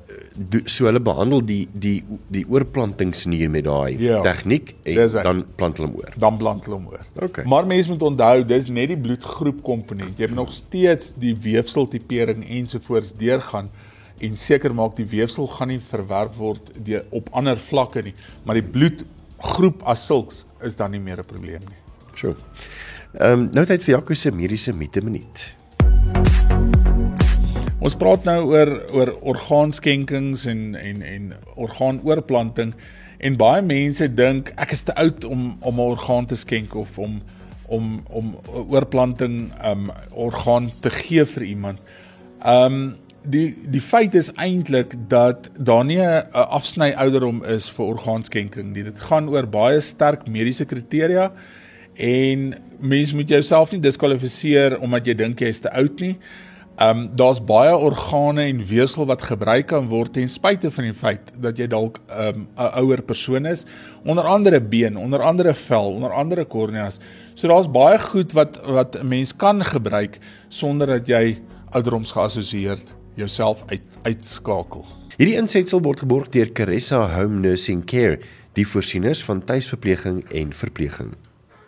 so 0.67 0.89
hulle 0.89 0.99
behandel 0.99 1.45
die 1.47 1.69
die 1.79 2.03
die 2.35 2.43
oorplantingsnier 2.51 3.51
met 3.55 3.65
daai 3.69 3.95
ja, 4.03 4.17
tegniek 4.25 4.73
en 4.83 4.97
dan 5.23 5.45
plant 5.55 5.79
hulle 5.79 5.89
hom 5.93 6.01
oor. 6.01 6.17
Dan 6.19 6.41
plant 6.41 6.67
hulle 6.67 6.79
hom 6.81 6.89
oor. 6.91 7.05
Okay. 7.29 7.45
Maar 7.47 7.69
mense 7.71 7.93
moet 7.93 8.03
onthou 8.03 8.43
dis 8.51 8.67
net 8.67 8.91
die 8.91 8.99
bloedgroep 8.99 9.63
komponent. 9.63 10.19
Jy 10.19 10.27
moet 10.33 10.41
nog 10.41 10.53
steeds 10.57 11.13
die 11.23 11.37
weefseltipering 11.45 12.43
ensovoorts 12.59 13.15
deurgaan 13.21 13.71
en 14.19 14.37
seker 14.37 14.75
maak 14.75 14.97
die 14.99 15.07
weefsel 15.07 15.47
gaan 15.55 15.71
nie 15.71 15.81
verwerp 15.93 16.35
word 16.39 16.75
deur 16.87 17.07
op 17.15 17.31
ander 17.39 17.59
vlakke 17.71 18.03
nie, 18.03 18.15
maar 18.43 18.59
die 18.59 18.67
bloedgroep 18.75 19.87
as 19.91 20.03
sulks 20.07 20.43
is 20.67 20.79
dan 20.81 20.91
nie 20.91 21.03
meer 21.03 21.23
'n 21.23 21.31
probleem 21.31 21.63
nie. 21.71 21.81
So. 22.17 22.35
Ehm 23.15 23.33
um, 23.33 23.43
nou 23.55 23.63
tyd 23.63 23.83
vir 23.87 23.93
Jaco 23.93 24.15
se 24.19 24.31
mediese 24.35 24.73
mite 24.75 24.99
minuut. 24.99 25.43
Ons 27.79 27.95
praat 27.95 28.27
nou 28.27 28.41
oor 28.49 28.73
oor 28.91 29.13
orgaanskenkings 29.35 30.49
en 30.51 30.65
en 30.75 31.05
en 31.07 31.29
orgaanoorplanting 31.55 32.75
en 33.19 33.39
baie 33.39 33.63
mense 33.63 34.11
dink 34.19 34.51
ek 34.59 34.75
is 34.75 34.83
te 34.89 34.99
oud 34.99 35.29
om 35.31 35.47
om 35.61 35.79
'n 35.79 35.95
orgaan 35.95 36.27
te 36.27 36.35
skenk 36.35 36.75
of 36.75 36.99
om 36.99 37.23
om 37.69 38.03
om 38.11 38.35
oorplanting 38.51 39.53
um 39.63 39.93
orgaan 40.11 40.71
te 40.81 40.91
gee 40.91 41.25
vir 41.25 41.43
iemand. 41.55 41.79
Um 42.43 42.97
die 43.23 43.55
die 43.63 43.81
feit 43.95 44.15
is 44.15 44.35
eintlik 44.35 44.99
dat 45.09 45.51
daar 45.55 45.85
nie 45.85 46.03
'n 46.03 46.27
afsny 46.33 46.91
ouderdom 46.99 47.45
is 47.45 47.71
vir 47.71 47.87
orgaanskenking 47.87 48.73
nie. 48.75 48.83
Dit 48.83 48.99
gaan 48.99 49.29
oor 49.29 49.47
baie 49.47 49.81
sterk 49.81 50.27
mediese 50.27 50.65
kriteria 50.65 51.31
en 51.97 52.55
mens 52.79 53.13
moet 53.13 53.29
jouself 53.29 53.73
nie 53.73 53.81
diskwalifiseer 53.81 54.79
omdat 54.81 55.07
jy 55.07 55.15
dink 55.15 55.41
jy 55.41 55.53
is 55.55 55.63
te 55.65 55.73
oud 55.73 56.01
nie. 56.01 56.17
Um, 56.83 57.05
daar's 57.15 57.39
baie 57.39 57.71
organe 57.71 58.49
en 58.51 58.65
weefsel 58.67 59.07
wat 59.07 59.23
gebruik 59.23 59.69
kan 59.71 59.87
word 59.87 60.17
ten 60.17 60.27
spyte 60.29 60.73
van 60.75 60.89
die 60.89 60.97
feit 60.99 61.31
dat 61.39 61.59
jy 61.59 61.69
dalk 61.71 62.01
ehm, 62.09 62.41
'n 62.41 62.49
um, 62.59 62.71
ouer 62.83 63.03
persoon 63.03 63.47
is, 63.47 63.63
onder 64.03 64.25
andere 64.25 64.61
been, 64.61 64.97
onder 64.97 65.23
andere 65.23 65.55
vel, 65.55 65.95
onder 65.95 66.11
andere 66.13 66.45
korneas. 66.45 66.99
So 67.35 67.49
daar's 67.49 67.71
baie 67.71 67.99
goed 67.99 68.33
wat 68.33 68.59
wat 68.67 68.99
'n 68.99 69.09
mens 69.09 69.37
kan 69.37 69.65
gebruik 69.65 70.19
sonder 70.49 70.87
dat 70.87 71.07
jy 71.07 71.39
ouderdoms 71.71 72.13
geassosieerd 72.13 72.95
jouself 73.15 73.63
uit 73.67 73.83
uitskakel. 74.03 74.85
Hierdie 75.17 75.37
insetsel 75.39 75.81
word 75.81 76.01
geborg 76.03 76.29
deur 76.29 76.53
Caressa 76.53 77.15
Home 77.15 77.39
Nursing 77.39 77.85
Care, 77.87 78.19
die 78.53 78.67
voorsieners 78.67 79.23
van 79.25 79.45
tuisverpleging 79.45 80.25
en 80.33 80.53
verpleging. 80.53 81.15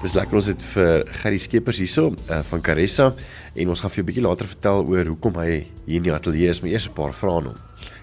Dis 0.00 0.14
lekker 0.16 0.38
ons 0.38 0.46
het 0.48 0.62
vir 0.72 1.02
Gerry 1.20 1.36
Skeepers 1.36 1.78
hierso 1.82 2.14
uh, 2.14 2.38
van 2.48 2.62
Caressa 2.64 3.10
en 3.52 3.68
ons 3.68 3.82
gaan 3.84 3.92
vir 3.92 4.00
'n 4.00 4.06
bietjie 4.08 4.22
later 4.24 4.48
vertel 4.48 4.86
oor 4.88 5.04
hoekom 5.04 5.34
hy 5.42 5.66
hier 5.84 5.98
in 6.00 6.06
die 6.06 6.12
ateljee 6.12 6.48
is. 6.48 6.62
My 6.62 6.70
eerste 6.72 6.88
paar 6.96 7.12
vrae 7.12 7.36
aan 7.36 7.50
hom. 7.50 7.58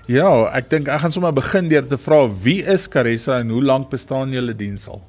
Ja, 0.05 0.29
ek 0.53 0.69
dink 0.69 0.87
ek 0.87 1.01
gaan 1.01 1.11
sommer 1.11 1.33
begin 1.33 1.69
deur 1.69 1.87
te 1.87 1.97
vra 1.97 2.27
wie 2.29 2.61
is 2.61 2.87
Caressa 2.87 3.39
en 3.39 3.49
hoe 3.49 3.63
lank 3.63 3.89
bestaan 3.89 4.29
julle 4.29 4.53
diens 4.53 4.87
al? 4.87 5.01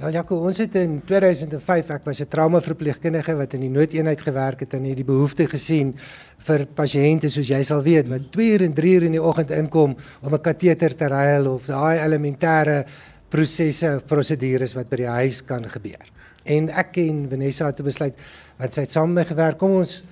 Ja, 0.00 0.10
Jaco, 0.10 0.42
ons 0.44 0.58
het 0.58 0.74
in 0.76 0.98
2005, 1.06 1.90
ek 1.90 2.04
was 2.04 2.20
'n 2.20 2.28
traumaverpleegkundige 2.28 3.36
wat 3.36 3.54
in 3.54 3.60
die 3.60 3.70
noodeenheid 3.70 4.20
gewerk 4.20 4.60
het 4.60 4.74
en 4.74 4.84
het 4.84 4.96
die 4.96 5.04
behoefte 5.04 5.46
gesien 5.46 5.94
vir 6.38 6.66
pasiënte 6.66 7.30
soos 7.30 7.48
jy 7.48 7.62
sal 7.62 7.82
weet 7.82 8.08
wat 8.08 8.32
2 8.32 8.52
uur 8.52 8.62
en 8.62 8.74
3 8.74 8.94
uur 8.94 9.04
in 9.04 9.12
die 9.12 9.22
oggend 9.22 9.50
inkom 9.50 9.96
om 10.22 10.34
'n 10.34 10.40
kateter 10.40 10.96
te 10.96 11.06
ruil 11.06 11.46
of 11.54 11.66
daai 11.66 11.98
elementêre 11.98 12.84
prosesse 13.28 13.96
of 13.96 14.06
prosedures 14.06 14.74
wat 14.74 14.88
by 14.90 14.96
die 14.96 15.14
huis 15.20 15.42
kan 15.44 15.64
gebeur. 15.70 16.04
En 16.46 16.68
ek 16.70 16.96
en 17.02 17.26
Vanessa 17.30 17.66
het 17.66 17.82
besluit 17.82 18.14
want 18.56 18.72
sy 18.72 18.86
het 18.86 18.94
saam 18.94 19.12
met 19.12 19.24
my 19.24 19.28
gewerk 19.34 19.58
kom 19.60 19.76
ons 19.82 20.02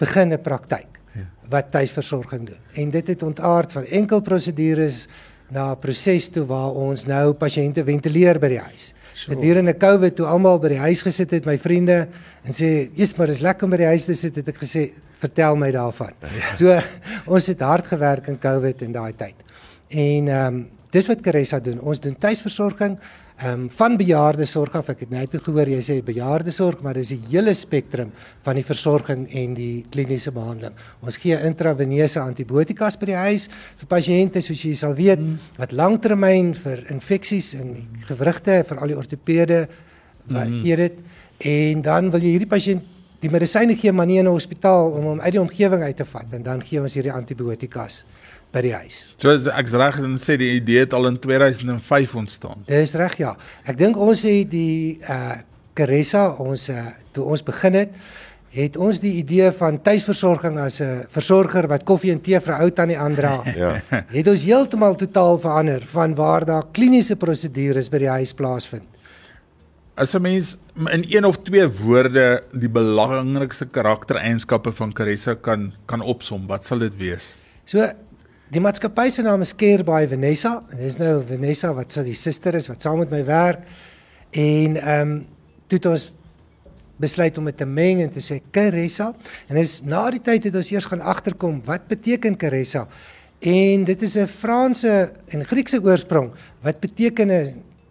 begin 0.00 0.32
'n 0.32 0.42
praktyk 0.42 0.98
ja. 1.14 1.26
wat 1.50 1.70
tuisversorging 1.70 2.46
doen. 2.46 2.62
En 2.74 2.90
dit 2.90 3.06
het 3.06 3.22
ontaard 3.22 3.72
van 3.72 3.84
enkel 3.84 4.20
prosedures 4.20 5.08
na 5.48 5.72
'n 5.72 5.78
proses 5.78 6.28
toe 6.28 6.46
waar 6.46 6.72
ons 6.72 7.06
nou 7.06 7.32
pasiënte 7.32 7.84
ventileer 7.84 8.38
by 8.38 8.48
die 8.48 8.58
huis. 8.58 8.94
Gedurende 9.14 9.76
COVID 9.78 10.16
toe 10.16 10.26
almal 10.26 10.58
by 10.58 10.68
die 10.68 10.78
huis 10.78 11.02
gesit 11.02 11.30
het, 11.30 11.44
my 11.46 11.58
vriende, 11.58 12.08
en 12.42 12.52
sê, 12.52 12.90
"Jesus, 12.94 13.16
maar 13.16 13.26
dis 13.26 13.40
lekker 13.40 13.64
om 13.64 13.70
by 13.70 13.76
die 13.76 13.86
huis 13.86 14.04
te 14.04 14.14
sit," 14.14 14.36
het 14.36 14.48
ek 14.48 14.56
gesê, 14.56 14.90
"Vertel 15.18 15.56
my 15.56 15.70
daarvan." 15.70 16.12
Ja. 16.20 16.54
So 16.56 16.80
ons 17.34 17.46
het 17.46 17.60
hard 17.60 17.86
gewerk 17.86 18.26
in 18.26 18.38
COVID 18.38 18.82
in 18.82 18.92
daai 18.92 19.12
tyd. 19.16 19.34
En 19.88 20.28
ehm 20.28 20.54
um, 20.54 20.73
dis 20.94 21.08
wat 21.10 21.22
Caressa 21.24 21.60
doen. 21.60 21.80
Ons 21.82 22.02
doen 22.02 22.16
tuisversorging 22.16 22.96
ehm 23.34 23.64
um, 23.64 23.70
van 23.74 23.96
bejaardesorg 23.98 24.76
af. 24.78 24.92
Ek 24.92 25.00
het 25.02 25.10
net 25.10 25.32
gehoor 25.42 25.66
jy 25.66 25.80
sê 25.82 25.96
bejaardesorg, 26.06 26.84
maar 26.86 26.94
dis 26.94 27.10
die 27.16 27.32
hele 27.32 27.54
spektrum 27.54 28.12
van 28.46 28.54
die 28.54 28.62
versorging 28.64 29.24
en 29.26 29.56
die 29.58 29.84
kliniese 29.90 30.30
behandeling. 30.30 30.76
Ons 31.02 31.18
gee 31.18 31.34
intraveneuse 31.34 32.20
antibiotikas 32.22 32.98
by 33.00 33.10
die 33.10 33.18
huis 33.24 33.48
vir 33.80 33.90
pasiënte 33.90 34.42
soos 34.42 34.62
jy 34.62 34.76
sal 34.78 34.94
weet 34.94 35.18
mm. 35.18 35.50
wat 35.58 35.74
langtermyn 35.74 36.54
vir 36.54 36.86
infeksies 36.94 37.54
in 37.58 37.74
die 37.74 38.06
gewrigte 38.06 38.62
vir 38.68 38.78
al 38.78 38.94
die 38.94 39.00
ortopede 39.02 39.64
wat 40.30 40.48
mm. 40.48 40.64
eet 40.64 40.84
dit 40.84 41.02
en 41.50 41.82
dan 41.82 42.10
wil 42.14 42.22
jy 42.22 42.36
hierdie 42.36 42.50
pasiënt 42.50 42.90
die 43.24 43.32
medisyne 43.32 43.74
gee 43.80 43.92
maar 43.92 44.06
nie 44.06 44.18
in 44.20 44.26
'n 44.28 44.36
hospitaal 44.36 44.92
om 44.92 45.04
hom 45.10 45.20
uit 45.20 45.32
die 45.32 45.40
omgewing 45.40 45.82
uit 45.82 45.96
te 45.96 46.04
vat 46.04 46.32
en 46.32 46.42
dan 46.42 46.62
gee 46.62 46.80
ons 46.80 46.94
hierdie 46.94 47.12
antibiotikas 47.12 48.04
by 48.54 48.62
die 48.64 48.74
huis. 48.74 49.00
So 49.18 49.34
ek's 49.34 49.74
reg 49.74 49.98
en 50.02 50.14
sê 50.22 50.38
die 50.40 50.54
idee 50.60 50.84
het 50.86 50.94
al 50.96 51.10
in 51.10 51.18
2005 51.18 52.14
ontstaan. 52.22 52.64
Dis 52.70 52.94
reg 53.00 53.18
ja. 53.18 53.34
Ek 53.66 53.78
dink 53.80 53.98
ons 53.98 54.22
het 54.28 54.50
die 54.50 55.00
uh 55.02 55.34
Caressa 55.74 56.28
ons 56.38 56.68
uh, 56.70 56.84
toe 57.10 57.24
ons 57.34 57.42
begin 57.42 57.74
het 57.74 57.96
het 58.54 58.76
ons 58.78 59.00
die 59.02 59.16
idee 59.18 59.48
van 59.58 59.80
tuisversorging 59.82 60.60
as 60.62 60.80
'n 60.80 61.06
versorger 61.10 61.66
wat 61.66 61.84
koffie 61.84 62.12
en 62.12 62.20
tee 62.20 62.38
vir 62.40 62.54
ou 62.54 62.70
tannie 62.70 62.98
aandra. 62.98 63.42
ja. 63.62 63.82
Het 63.90 64.28
ons 64.28 64.44
heeltemal 64.44 64.94
totaal 64.94 65.38
verander 65.38 65.82
van 65.82 66.14
waar 66.14 66.44
daar 66.44 66.66
kliniese 66.72 67.16
prosedures 67.16 67.90
by 67.90 67.98
die 67.98 68.08
huis 68.08 68.32
plaasvind. 68.32 68.86
As 69.96 70.14
'n 70.14 70.22
mens 70.22 70.56
in 70.76 71.04
een 71.08 71.24
of 71.24 71.42
twee 71.42 71.66
woorde 71.66 72.42
die 72.52 72.68
belangrikste 72.68 73.66
karaktereienskappe 73.66 74.72
van 74.72 74.92
Caressa 74.92 75.34
kan 75.34 75.72
kan 75.86 76.00
opsom, 76.00 76.46
wat 76.46 76.64
sal 76.64 76.78
dit 76.78 76.96
wees? 76.96 77.36
So 77.64 77.90
Die 78.52 78.60
maatskappy 78.60 79.06
se 79.08 79.22
naam 79.24 79.40
is 79.40 79.54
Care 79.56 79.84
by 79.86 80.02
Vanessa. 80.04 80.58
Dis 80.76 80.98
nou 81.00 81.22
Vanessa 81.24 81.70
wat 81.72 81.94
sy 81.94 82.02
die 82.04 82.16
suster 82.18 82.52
is 82.58 82.66
wat 82.68 82.84
saam 82.84 82.98
met 83.00 83.12
my 83.14 83.22
werk. 83.24 83.62
En 84.36 84.76
ehm 84.76 85.00
um, 85.00 85.14
toe 85.64 85.78
het 85.78 85.86
ons 85.88 86.10
besluit 87.00 87.38
om 87.40 87.46
dit 87.48 87.56
te 87.56 87.64
meng 87.64 88.02
en 88.04 88.10
te 88.12 88.20
sê 88.20 88.36
Caressa. 88.52 89.14
En 89.48 89.56
dis 89.56 89.72
na 89.88 90.02
die 90.12 90.20
tyd 90.20 90.50
het 90.50 90.58
ons 90.60 90.70
eers 90.74 90.88
gaan 90.90 91.00
agterkom 91.00 91.62
wat 91.64 91.86
beteken 91.88 92.36
Caressa. 92.36 92.84
En 93.40 93.86
dit 93.88 94.02
is 94.02 94.16
'n 94.16 94.26
Franse 94.28 95.12
en 95.28 95.44
Griekse 95.44 95.80
oorsprong 95.80 96.30
wat 96.60 96.80
beteken 96.80 97.30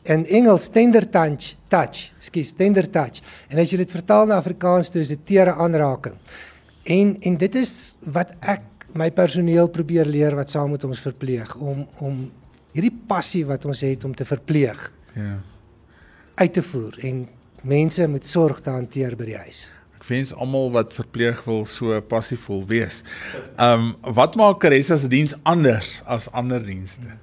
in 0.04 0.26
Engels 0.26 0.70
tender 0.70 1.10
touch, 1.10 1.56
touch, 1.68 2.14
skus, 2.20 2.54
tender 2.54 2.90
touch. 2.90 3.22
En 3.50 3.58
as 3.58 3.72
jy 3.72 3.78
dit 3.78 3.92
vertaal 3.92 4.26
na 4.28 4.36
Afrikaans 4.36 4.90
toe 4.90 5.02
is 5.02 5.08
dit 5.08 5.26
tere 5.26 5.54
aanraking. 5.54 6.16
En 6.84 7.18
en 7.20 7.38
dit 7.38 7.56
is 7.56 7.96
wat 8.06 8.30
ek 8.40 8.62
my 8.94 9.10
personeel 9.12 9.70
probeer 9.74 10.06
leer 10.06 10.36
wat 10.38 10.52
saam 10.54 10.72
met 10.76 10.84
ons 10.84 11.02
verpleeg 11.02 11.56
om 11.56 11.86
om 12.00 12.24
hierdie 12.74 12.94
passie 13.08 13.44
wat 13.46 13.66
ons 13.70 13.82
het 13.86 14.04
om 14.04 14.16
te 14.16 14.26
verpleeg. 14.26 14.92
Ja. 15.14 15.38
uit 16.36 16.54
te 16.54 16.62
voer 16.66 16.96
en 17.06 17.28
mense 17.62 18.08
met 18.08 18.26
sorg 18.26 18.62
te 18.62 18.72
hanteer 18.74 19.16
by 19.16 19.28
die 19.30 19.38
huis. 19.38 19.68
Ek 20.00 20.06
wens 20.10 20.34
almal 20.34 20.72
wat 20.74 20.96
verpleeg 20.98 21.44
wil 21.46 21.64
so 21.70 22.00
passievol 22.10 22.64
wees. 22.68 23.04
Ehm 23.56 23.94
um, 23.94 24.16
wat 24.18 24.36
maak 24.40 24.60
Caressa 24.64 24.98
se 24.98 25.08
diens 25.08 25.36
anders 25.44 26.02
as 26.06 26.28
ander 26.32 26.64
dienste? 26.66 27.16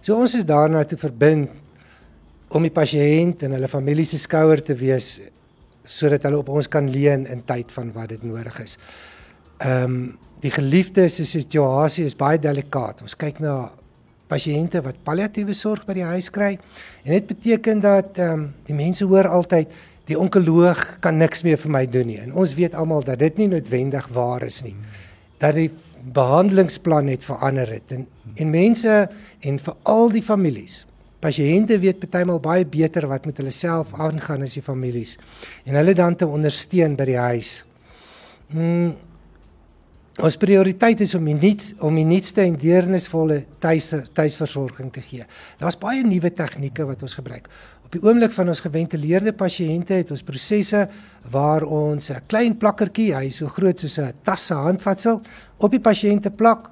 So 0.00 0.18
ons 0.18 0.34
is 0.34 0.48
daarna 0.48 0.82
te 0.84 0.98
verbind 1.00 1.50
om 2.50 2.66
die 2.66 2.74
pasiënt 2.74 3.44
en 3.46 3.54
hulle 3.54 3.70
familie 3.70 4.04
se 4.04 4.18
skouer 4.18 4.62
te 4.62 4.74
wees 4.74 5.20
sodat 5.86 6.26
hulle 6.26 6.42
op 6.42 6.50
ons 6.52 6.68
kan 6.68 6.90
leun 6.90 7.26
in 7.30 7.42
tyd 7.46 7.70
van 7.72 7.92
wat 7.94 8.10
dit 8.12 8.22
nodig 8.26 8.58
is. 8.62 8.76
Ehm 9.60 9.84
um, 9.84 10.02
die 10.40 10.50
geliefde 10.50 11.04
se 11.12 11.24
situasie 11.28 12.06
is 12.08 12.16
baie 12.16 12.38
delikaat. 12.40 13.02
Ons 13.04 13.12
kyk 13.20 13.42
na 13.44 13.68
pasiënte 14.30 14.80
wat 14.80 15.02
palliatiewe 15.04 15.52
sorg 15.52 15.82
by 15.84 15.98
die 15.98 16.06
huis 16.06 16.30
kry 16.32 16.54
en 16.54 17.12
dit 17.12 17.26
beteken 17.28 17.82
dat 17.84 18.16
ehm 18.16 18.32
um, 18.38 18.46
die 18.68 18.76
mense 18.78 19.04
hoor 19.04 19.28
altyd 19.28 19.74
die 20.08 20.18
onkoloog 20.18 20.80
kan 21.04 21.20
niks 21.20 21.44
meer 21.46 21.60
vir 21.60 21.74
my 21.74 21.84
doen 21.86 22.08
nie. 22.08 22.18
En 22.22 22.32
ons 22.32 22.54
weet 22.56 22.74
almal 22.74 23.04
dat 23.06 23.20
dit 23.20 23.36
nie 23.42 23.50
noodwendig 23.52 24.08
waar 24.16 24.46
is 24.46 24.62
nie. 24.64 24.74
Dat 25.44 25.54
die 25.58 25.68
behandelingsplan 26.16 27.10
net 27.12 27.26
verander 27.28 27.68
het 27.68 27.92
en 27.92 28.06
en 28.40 28.50
mense 28.50 28.96
en 29.44 29.58
veral 29.58 30.08
die 30.14 30.24
families. 30.24 30.86
Pasiënte 31.20 31.76
weet 31.82 32.00
partymal 32.00 32.40
baie 32.40 32.64
beter 32.64 33.04
wat 33.10 33.26
met 33.28 33.36
hulle 33.42 33.52
self 33.52 33.92
aangaan 33.92 34.48
as 34.48 34.56
die 34.56 34.64
families 34.64 35.18
en 35.66 35.76
hulle 35.76 35.94
dan 35.94 36.16
te 36.16 36.26
ondersteun 36.26 36.96
by 36.96 37.10
die 37.12 37.20
huis. 37.20 37.52
Mm, 38.56 38.94
Ons 40.20 40.36
prioriteit 40.36 41.00
is 41.00 41.14
om 41.16 41.24
die 41.24 41.34
nuuts 41.36 41.70
om 41.86 41.96
die 41.96 42.04
nuutste 42.04 42.42
en 42.44 42.56
deernisvolle 42.60 43.38
tuis 43.62 43.86
tuisversorging 44.12 44.90
te 44.92 45.00
gee. 45.00 45.24
Daar's 45.60 45.78
baie 45.80 46.02
nuwe 46.04 46.28
tegnieke 46.36 46.84
wat 46.84 47.00
ons 47.06 47.14
gebruik. 47.16 47.48
Op 47.86 47.94
die 47.94 48.02
oomblik 48.04 48.34
van 48.34 48.52
ons 48.52 48.60
geventileerde 48.60 49.32
pasiënte 49.32 49.96
het 49.96 50.12
ons 50.12 50.24
prosesse 50.26 50.82
waar 51.32 51.64
ons 51.64 52.10
'n 52.10 52.20
klein 52.28 52.58
plakkertjie, 52.58 53.14
hy 53.14 53.24
is 53.28 53.36
so 53.36 53.46
groot 53.46 53.78
soos 53.78 53.98
'n 53.98 54.12
tas 54.22 54.46
se 54.46 54.54
handvatsel, 54.54 55.22
op 55.58 55.70
die 55.70 55.80
pasiënte 55.80 56.30
plak 56.30 56.70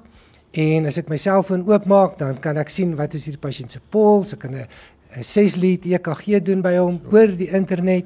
en 0.53 0.85
as 0.85 0.97
ek 0.97 1.09
my 1.09 1.17
selfoon 1.17 1.65
oopmaak, 1.65 2.19
dan 2.19 2.39
kan 2.39 2.57
ek 2.57 2.69
sien 2.69 2.95
wat 2.95 3.13
is 3.13 3.25
hierdie 3.25 3.41
pasiënt 3.41 3.71
se 3.71 3.79
pols, 3.89 4.33
ek 4.33 4.39
kan 4.39 4.53
'n 4.53 4.67
6 5.23 5.55
lead 5.55 5.85
EKG 5.85 6.39
doen 6.43 6.61
by 6.61 6.77
hom 6.77 7.01
oor 7.11 7.27
die 7.27 7.49
internet 7.49 8.05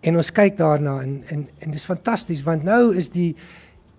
en 0.00 0.16
ons 0.16 0.30
kyk 0.30 0.56
daarna 0.56 1.02
en 1.02 1.22
en 1.28 1.48
en 1.58 1.70
dis 1.70 1.84
fantasties 1.84 2.42
want 2.42 2.64
nou 2.64 2.94
is 2.96 3.10
die 3.10 3.36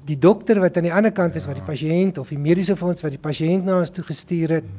die 0.06 0.18
dokter 0.18 0.60
wat 0.60 0.78
aan 0.78 0.88
die 0.88 0.94
ander 0.94 1.14
kant 1.14 1.36
is 1.36 1.46
ja. 1.46 1.52
wat 1.52 1.60
die 1.60 1.68
pasiënt 1.68 2.18
of 2.18 2.32
die 2.34 2.40
mediese 2.42 2.76
fonds 2.80 3.04
wat 3.06 3.14
die 3.14 3.22
pasiënt 3.22 3.68
na 3.68 3.80
ons 3.82 3.94
toe 3.94 4.06
gestuur 4.06 4.58
het 4.60 4.72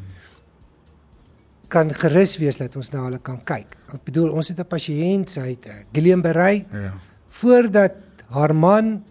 kan 1.72 1.88
gerus 1.96 2.36
wees 2.40 2.58
dat 2.60 2.74
ons 2.76 2.90
na 2.92 3.06
hulle 3.06 3.18
kan 3.24 3.38
kyk. 3.48 3.78
Ek 3.94 4.02
bedoel 4.04 4.34
ons 4.36 4.48
het 4.52 4.58
'n 4.60 4.68
pasiënt, 4.68 5.30
sy 5.30 5.56
het 5.56 5.64
Guillain-Barré. 5.92 6.66
Ja. 6.68 6.92
Voordat 7.30 7.94
haar 8.28 8.54
man 8.54 9.02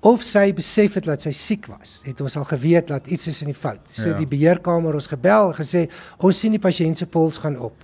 of 0.00 0.22
sy 0.22 0.52
besef 0.54 0.94
het 0.94 1.04
dat 1.04 1.22
sy 1.22 1.32
siek 1.32 1.66
was, 1.66 2.02
het 2.04 2.20
ons 2.20 2.36
al 2.36 2.44
geweet 2.44 2.86
dat 2.86 3.06
iets 3.06 3.26
is 3.26 3.42
in 3.42 3.50
die 3.50 3.58
fout. 3.58 3.80
So 3.90 4.08
ja. 4.08 4.18
die 4.18 4.26
beheerkamer 4.26 4.94
ons 4.94 5.06
gebel 5.06 5.52
gesê 5.52 5.90
ons 6.18 6.38
sien 6.38 6.52
die 6.52 6.62
pasiënt 6.62 6.96
se 6.96 7.06
pols 7.06 7.38
gaan 7.38 7.58
op. 7.58 7.74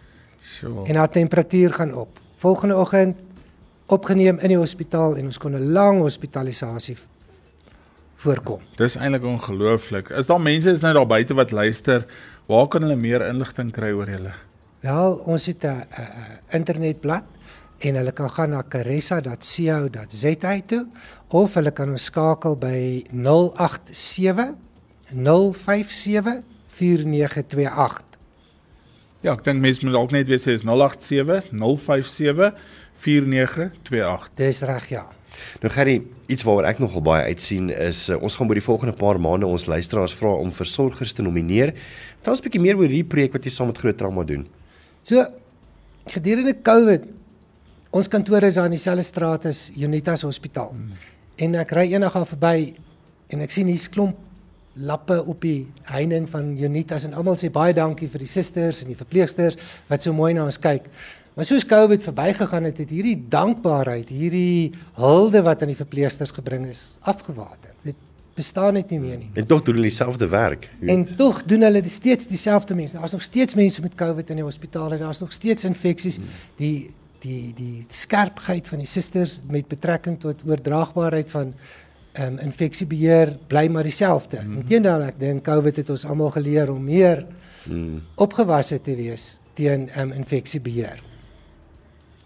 Sure. 0.58 0.87
En 0.87 0.96
haar 0.96 1.11
temperatuur 1.11 1.72
gaan 1.72 1.94
op. 1.94 2.20
Volgende 2.37 2.76
oggend 2.76 3.16
opgeneem 3.87 4.38
in 4.38 4.48
die 4.48 4.58
hospitaal 4.58 5.16
en 5.16 5.24
ons 5.24 5.38
kon 5.38 5.54
'n 5.54 5.72
lang 5.72 6.00
hospitalisasie 6.00 6.96
voorkom. 8.22 8.62
Dis 8.78 8.96
eintlik 8.96 9.26
ongelooflik. 9.26 10.11
Is 10.14 10.28
daar 10.30 10.40
mense 10.40 10.70
is 10.70 10.82
nou 10.85 10.94
daar 10.94 11.11
buite 11.11 11.35
wat 11.38 11.50
luister, 11.50 12.06
waar 12.50 12.68
kan 12.68 12.87
hulle 12.87 12.96
meer 12.96 13.24
inligting 13.26 13.72
kry 13.74 13.92
oor 13.96 14.11
julle? 14.11 14.35
Wel, 14.82 15.14
ons 15.30 15.46
het 15.46 15.64
'n 15.64 15.87
internetblad 16.50 17.24
en 17.78 17.94
hulle 17.94 18.12
kan 18.12 18.30
gaan 18.30 18.50
na 18.50 18.62
caressa.co.za 18.68 20.61
toe 20.66 20.87
of 21.28 21.54
hulle 21.54 21.70
kan 21.70 21.90
ons 21.90 22.04
skakel 22.04 22.56
by 22.56 23.04
087 23.11 24.56
057 25.14 26.42
4928. 26.68 28.04
Ja, 29.22 29.32
ek 29.32 29.44
dink 29.44 29.61
mense 29.62 29.85
moet 29.85 29.94
dalk 29.94 30.11
net 30.11 30.26
weet 30.26 30.42
sê 30.42 30.56
is 30.56 30.64
087 30.66 31.50
057 31.54 32.54
4928. 33.02 34.30
Dis 34.35 34.62
reg 34.66 34.88
ja. 34.88 35.04
Nou 35.62 35.70
Gerry, 35.72 36.02
iets 36.26 36.44
waaroor 36.46 36.68
ek 36.68 36.80
nogal 36.82 37.04
baie 37.04 37.28
uitsien 37.32 37.70
is 37.70 38.08
uh, 38.10 38.18
ons 38.22 38.34
gaan 38.34 38.48
oor 38.48 38.58
die 38.58 38.64
volgende 38.64 38.96
paar 38.98 39.20
maande 39.20 39.46
ons 39.46 39.66
luisteraars 39.70 40.14
vra 40.18 40.32
om 40.40 40.52
versorgers 40.52 41.12
te 41.12 41.22
nomineer. 41.22 41.74
Vertel 42.16 42.34
ons 42.34 42.40
'n 42.40 42.46
bietjie 42.48 42.64
meer 42.64 42.76
oor 42.76 42.88
hierdie 42.88 43.12
projek 43.14 43.32
wat 43.32 43.44
jy 43.44 43.50
saam 43.50 43.68
met 43.68 43.78
Groot 43.78 43.98
Trauma 43.98 44.24
doen. 44.24 44.46
So 45.02 45.24
gedurende 46.06 46.54
COVID 46.62 47.06
ons 47.90 48.08
kantoor 48.08 48.42
is 48.42 48.56
aan 48.56 48.70
dieselfde 48.70 49.04
straat 49.04 49.46
as 49.46 49.70
Unitas 49.76 50.22
Hospitaal. 50.22 50.70
Hmm. 50.72 50.92
En 51.36 51.54
ek 51.54 51.72
ry 51.72 51.92
eendag 51.92 52.16
af 52.16 52.28
verby 52.28 52.74
en 53.28 53.40
ek 53.40 53.50
sien 53.50 53.66
hier 53.66 53.88
klomp 53.90 54.16
lappe 54.74 55.18
op 55.28 55.42
die 55.44 55.66
heining 55.90 56.28
van 56.30 56.56
Unitas 56.56 57.04
en 57.04 57.14
almal 57.14 57.36
sê 57.36 57.50
baie 57.52 57.74
dankie 57.76 58.08
vir 58.08 58.24
die 58.24 58.30
susters 58.30 58.82
en 58.82 58.92
die 58.92 58.96
verpleegsters 58.96 59.58
wat 59.90 60.02
so 60.02 60.14
mooi 60.16 60.32
na 60.32 60.46
ons 60.48 60.60
kyk. 60.60 60.88
Maar 61.34 61.44
soos 61.48 61.64
COVID 61.66 62.02
verbygegaan 62.02 62.64
het, 62.68 62.78
het 62.78 62.90
hierdie 62.92 63.16
dankbaarheid, 63.28 64.08
hierdie 64.08 64.72
hulde 64.98 65.42
wat 65.42 65.62
aan 65.62 65.72
die 65.72 65.78
verpleegsters 65.78 66.30
gebring 66.36 66.66
is, 66.68 66.98
afgewater. 67.00 67.72
Dit 67.82 67.96
bestaan 68.36 68.76
net 68.76 68.90
nie 68.92 69.00
meer 69.00 69.18
nie. 69.18 69.30
En 69.40 69.46
tog 69.46 69.62
doen 69.64 69.74
hulle 69.74 69.88
dieselfde 69.88 70.28
werk. 70.28 70.70
En 70.80 71.04
tog 71.16 71.42
doen 71.48 71.64
hulle 71.64 71.82
steeds 71.88 72.26
dieselfde 72.26 72.74
mense. 72.74 72.96
Daar's 72.96 73.12
nog 73.16 73.22
steeds 73.22 73.54
mense 73.54 73.80
met 73.80 73.94
COVID 73.94 74.30
in 74.30 74.40
die 74.40 74.44
hospitale. 74.44 74.98
Daar's 74.98 75.20
nog 75.20 75.32
steeds 75.32 75.64
infeksies. 75.68 76.20
Die 76.56 76.90
die 77.22 77.52
die 77.54 77.84
skerpheid 77.86 78.66
van 78.66 78.80
die 78.82 78.86
susters 78.90 79.36
met 79.46 79.68
betrekking 79.70 80.16
tot 80.20 80.40
oordraagbaarheid 80.46 81.30
van 81.30 81.54
ehm 82.12 82.32
um, 82.32 82.38
infeksiebeheer 82.38 83.36
bly 83.46 83.68
maar 83.70 83.86
dieselfde. 83.86 84.40
Mm 84.40 84.48
-hmm. 84.48 84.60
Inteendeel 84.60 85.02
ek 85.02 85.20
dink 85.20 85.44
COVID 85.44 85.76
het 85.76 85.90
ons 85.90 86.04
almal 86.04 86.30
geleer 86.30 86.72
om 86.72 86.84
meer 86.84 87.24
mm. 87.64 88.02
opgewasse 88.14 88.80
te 88.80 88.96
wees 88.96 89.38
teen 89.54 89.88
um, 90.00 90.12
infeksiebeheer. 90.12 91.12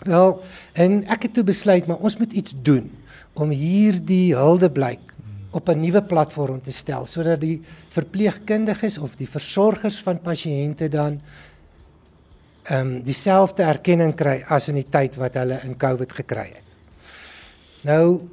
Wel, 0.04 0.42
en 0.72 1.04
ek 1.08 1.22
het 1.22 1.34
toe 1.34 1.44
besluit 1.44 1.86
maar 1.86 2.02
ons 2.04 2.16
moet 2.16 2.32
iets 2.32 2.54
doen 2.62 2.90
om 3.32 3.50
hierdie 3.50 4.34
huldeblyk 4.36 5.12
op 5.56 5.68
'n 5.68 5.80
nuwe 5.80 6.02
platform 6.02 6.60
te 6.60 6.72
stel 6.72 7.06
sodat 7.06 7.40
die 7.40 7.62
verpleegkundiges 7.88 8.98
of 8.98 9.16
die 9.16 9.28
versorgers 9.28 10.02
van 10.02 10.20
pasiënte 10.20 10.88
dan 10.88 11.20
ehm 12.62 12.86
um, 12.86 13.02
dieselfde 13.02 13.62
erkenning 13.62 14.14
kry 14.14 14.42
as 14.48 14.68
in 14.68 14.74
die 14.74 14.90
tyd 14.90 15.14
wat 15.16 15.34
hulle 15.34 15.60
in 15.64 15.76
COVID 15.76 16.12
gekry 16.12 16.48
het. 16.50 16.66
Nou 17.80 18.28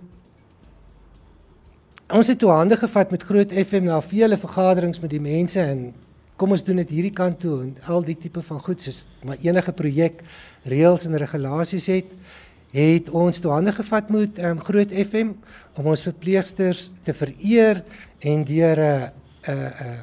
ons 2.13 2.27
het 2.27 2.39
toe 2.39 2.49
hande 2.49 2.77
gevat 2.77 3.11
met 3.11 3.23
Groot 3.23 3.51
FM 3.51 3.83
na 3.83 4.01
vele 4.01 4.37
vergaderings 4.37 4.99
met 4.99 5.09
die 5.09 5.21
mense 5.21 5.61
en 5.61 5.93
kom 6.37 6.51
ons 6.51 6.63
doen 6.63 6.81
dit 6.81 6.89
hierdie 6.89 7.13
kant 7.13 7.39
toe 7.39 7.61
en 7.63 7.75
al 7.87 8.05
die 8.05 8.17
tipe 8.19 8.41
van 8.41 8.61
goed 8.61 8.81
soos 8.81 9.07
maar 9.23 9.37
enige 9.41 9.71
projek 9.71 10.23
reëls 10.65 11.05
en 11.07 11.17
regulasies 11.17 11.89
het 11.93 12.15
het 12.73 13.09
ons 13.13 13.39
toe 13.39 13.51
hande 13.53 13.71
gevat 13.71 14.09
met 14.09 14.39
um, 14.41 14.59
Groot 14.59 14.89
FM 14.89 15.35
om 15.77 15.91
ons 15.91 16.05
verpleegsters 16.07 16.87
te 17.05 17.13
vereer 17.13 17.83
en 18.21 18.43
deur 18.43 18.77
'n 18.77 18.81
uh, 18.81 19.09
'n 19.43 19.51
uh, 19.51 19.81
uh, 19.85 20.01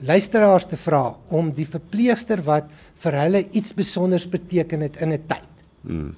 luisteraars 0.00 0.66
te 0.66 0.76
vra 0.76 1.14
om 1.28 1.52
die 1.52 1.66
verpleegster 1.66 2.42
wat 2.42 2.70
vir 3.04 3.18
hulle 3.20 3.44
iets 3.52 3.74
spesiaals 3.74 4.26
beteken 4.28 4.80
het 4.80 4.96
in 4.96 5.12
'n 5.12 5.22
tyd 5.26 5.50
hmm. 5.82 6.14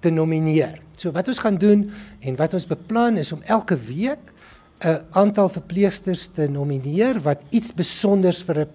te 0.00 0.10
nomineer. 0.10 0.80
So 0.96 1.10
wat 1.10 1.28
ons 1.28 1.38
gaan 1.38 1.58
doen 1.58 1.90
en 2.20 2.36
wat 2.36 2.54
ons 2.54 2.66
beplan 2.66 3.16
is 3.16 3.32
om 3.32 3.42
elke 3.42 3.76
week 3.76 4.33
'n 4.82 5.00
aantal 5.10 5.48
verpleegsters 5.48 6.28
te 6.34 6.48
nomineer 6.48 7.20
wat 7.20 7.40
iets 7.50 7.68
spesiaals 7.68 8.42
vir 8.42 8.58
'n 8.60 8.68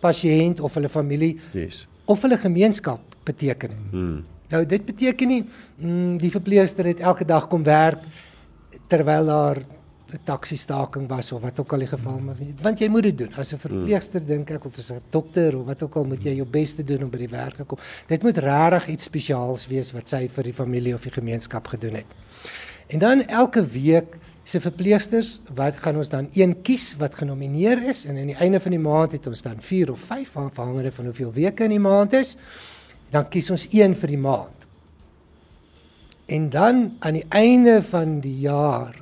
pasiënt 0.00 0.60
of 0.60 0.74
hulle 0.74 0.88
familie 0.88 1.40
yes. 1.52 1.86
of 2.04 2.22
hulle 2.22 2.38
gemeenskap 2.38 3.00
beteken. 3.24 3.70
Hmm. 3.90 4.24
Nou 4.52 4.66
dit 4.66 4.84
beteken 4.84 5.28
nie 5.28 5.44
mm, 5.76 6.16
die 6.20 6.30
verpleegster 6.30 6.84
het 6.84 7.00
elke 7.00 7.24
dag 7.24 7.48
kom 7.48 7.62
werk 7.62 8.02
terwyl 8.88 9.26
daar 9.26 9.58
'n 10.14 10.20
taxi 10.24 10.56
staking 10.56 11.08
was 11.08 11.32
of 11.32 11.42
wat 11.42 11.60
ook 11.60 11.72
al 11.72 11.78
die 11.78 11.88
geval 11.88 12.18
maar 12.18 12.36
want 12.62 12.78
jy 12.78 12.88
moet 12.88 13.02
dit 13.02 13.18
doen 13.18 13.34
as 13.34 13.52
'n 13.52 13.58
verpleegster 13.58 14.20
hmm. 14.20 14.28
dink 14.28 14.50
ek 14.50 14.64
of 14.64 14.76
as 14.76 14.92
'n 14.92 15.00
dokter 15.10 15.58
of 15.58 15.66
wat 15.66 15.82
ook 15.82 15.96
al 15.96 16.04
moet 16.04 16.22
jy 16.22 16.34
jou 16.36 16.46
bes 16.46 16.74
te 16.74 16.84
doen 16.84 17.02
om 17.02 17.10
by 17.10 17.18
die 17.18 17.28
werk 17.28 17.56
te 17.56 17.64
kom. 17.64 17.78
Dit 18.06 18.22
moet 18.22 18.38
regtig 18.38 18.88
iets 18.88 19.04
spesiaals 19.04 19.66
wees 19.66 19.92
wat 19.92 20.08
sy 20.08 20.28
vir 20.28 20.44
die 20.44 20.52
familie 20.52 20.94
of 20.94 21.02
die 21.02 21.10
gemeenskap 21.10 21.66
gedoen 21.66 21.94
het. 21.94 22.06
En 22.86 22.98
dan 22.98 23.26
elke 23.26 23.66
week 23.66 24.16
se 24.44 24.60
verpleegsters 24.60 25.38
wat 25.56 25.78
gaan 25.80 25.96
ons 25.96 26.10
dan 26.12 26.28
een 26.36 26.52
kies 26.62 26.92
wat 27.00 27.16
genomineer 27.16 27.80
is 27.88 28.04
en 28.04 28.18
aan 28.20 28.32
die 28.32 28.40
einde 28.44 28.60
van 28.60 28.74
die 28.76 28.82
maand 28.82 29.16
het 29.16 29.26
ons 29.26 29.42
dan 29.42 29.60
4 29.60 29.92
of 29.94 30.00
5 30.10 30.36
afhangende 30.36 30.92
van 30.92 31.08
hoeveel 31.08 31.32
weke 31.32 31.64
in 31.64 31.76
die 31.76 31.80
maand 31.82 32.12
is 32.12 32.36
dan 33.14 33.28
kies 33.30 33.50
ons 33.54 33.68
een 33.72 33.94
vir 33.96 34.10
die 34.10 34.20
maand. 34.20 34.68
En 36.26 36.48
dan 36.50 36.84
aan 37.04 37.18
die 37.20 37.26
einde 37.28 37.78
van 37.88 38.18
die 38.24 38.36
jaar 38.44 39.00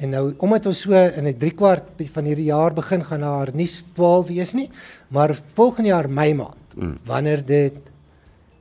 en 0.00 0.14
nou 0.14 0.24
omdat 0.40 0.66
ons 0.70 0.80
so 0.86 0.96
in 0.96 1.26
'n 1.28 1.38
3 1.38 1.54
kwart 1.54 1.88
van 2.12 2.24
hierdie 2.24 2.48
jaar 2.48 2.72
begin 2.72 3.04
gaan 3.04 3.20
daar 3.20 3.50
nie 3.52 3.68
12 3.94 4.26
wees 4.26 4.52
nie, 4.54 4.70
maar 5.08 5.38
volgende 5.54 5.90
jaar 5.90 6.08
Mei 6.08 6.34
maand 6.34 6.74
mm. 6.74 6.98
wanneer 7.04 7.44
dit 7.44 7.76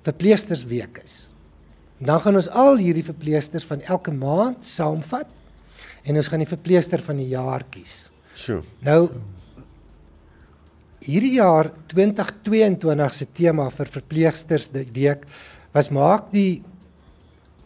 verpleegstersweek 0.04 1.02
is. 1.04 1.30
Dan 1.98 2.22
gaan 2.22 2.36
ons 2.36 2.50
al 2.50 2.78
hierdie 2.78 3.04
verpleegsters 3.04 3.66
van 3.66 3.82
elke 3.82 4.12
maand 4.12 4.66
saamvat 4.66 5.28
en 6.04 6.16
ons 6.16 6.30
gaan 6.32 6.44
die 6.44 6.50
verpleegster 6.50 7.04
van 7.04 7.20
die 7.22 7.30
jaar 7.34 7.66
kies. 7.72 8.10
So. 8.34 8.64
Nou 8.86 9.10
hierdie 11.04 11.38
jaar 11.38 11.72
2022 11.92 13.14
se 13.16 13.28
tema 13.36 13.70
vir 13.72 13.92
verpleegsters 13.94 14.68
die 14.74 14.88
week 14.96 15.24
was 15.76 15.92
maak 15.96 16.32
die 16.34 16.62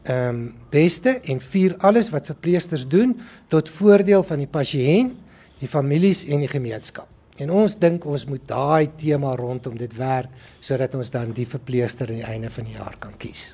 ehm 0.04 0.30
um, 0.30 0.40
beste 0.74 1.14
en 1.32 1.40
vier 1.40 1.78
alles 1.80 2.10
wat 2.12 2.28
verpleegsters 2.28 2.84
doen 2.92 3.14
tot 3.48 3.70
voordeel 3.72 4.24
van 4.28 4.42
die 4.42 4.50
pasiënt, 4.52 5.14
die 5.62 5.70
families 5.70 6.26
en 6.28 6.42
die 6.44 6.50
gemeenskap. 6.52 7.08
En 7.40 7.54
ons 7.54 7.78
dink 7.80 8.04
ons 8.06 8.26
moet 8.28 8.44
daai 8.50 8.90
tema 9.00 9.32
rondom 9.40 9.78
dit 9.80 9.94
werk 9.98 10.34
sodat 10.60 10.96
ons 11.00 11.10
dan 11.14 11.32
die 11.34 11.48
verpleegster 11.48 12.10
aan 12.10 12.20
die 12.20 12.32
einde 12.36 12.52
van 12.52 12.68
die 12.68 12.76
jaar 12.76 12.98
kan 13.00 13.16
kies. 13.18 13.54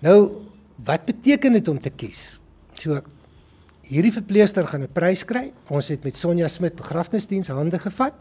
Nou, 0.00 0.42
wat 0.86 1.04
beteken 1.06 1.52
dit 1.52 1.68
om 1.68 1.78
te 1.78 1.90
kies? 1.90 2.38
So 2.80 3.02
hierdie 3.82 4.12
verpleegster 4.12 4.66
gaan 4.66 4.82
'n 4.82 4.92
prys 4.92 5.24
kry. 5.24 5.52
Ons 5.68 5.88
het 5.88 6.04
met 6.04 6.16
Sonja 6.16 6.48
Smit 6.48 6.76
begrafnisdiens 6.76 7.48
hande 7.48 7.78
gevat 7.78 8.14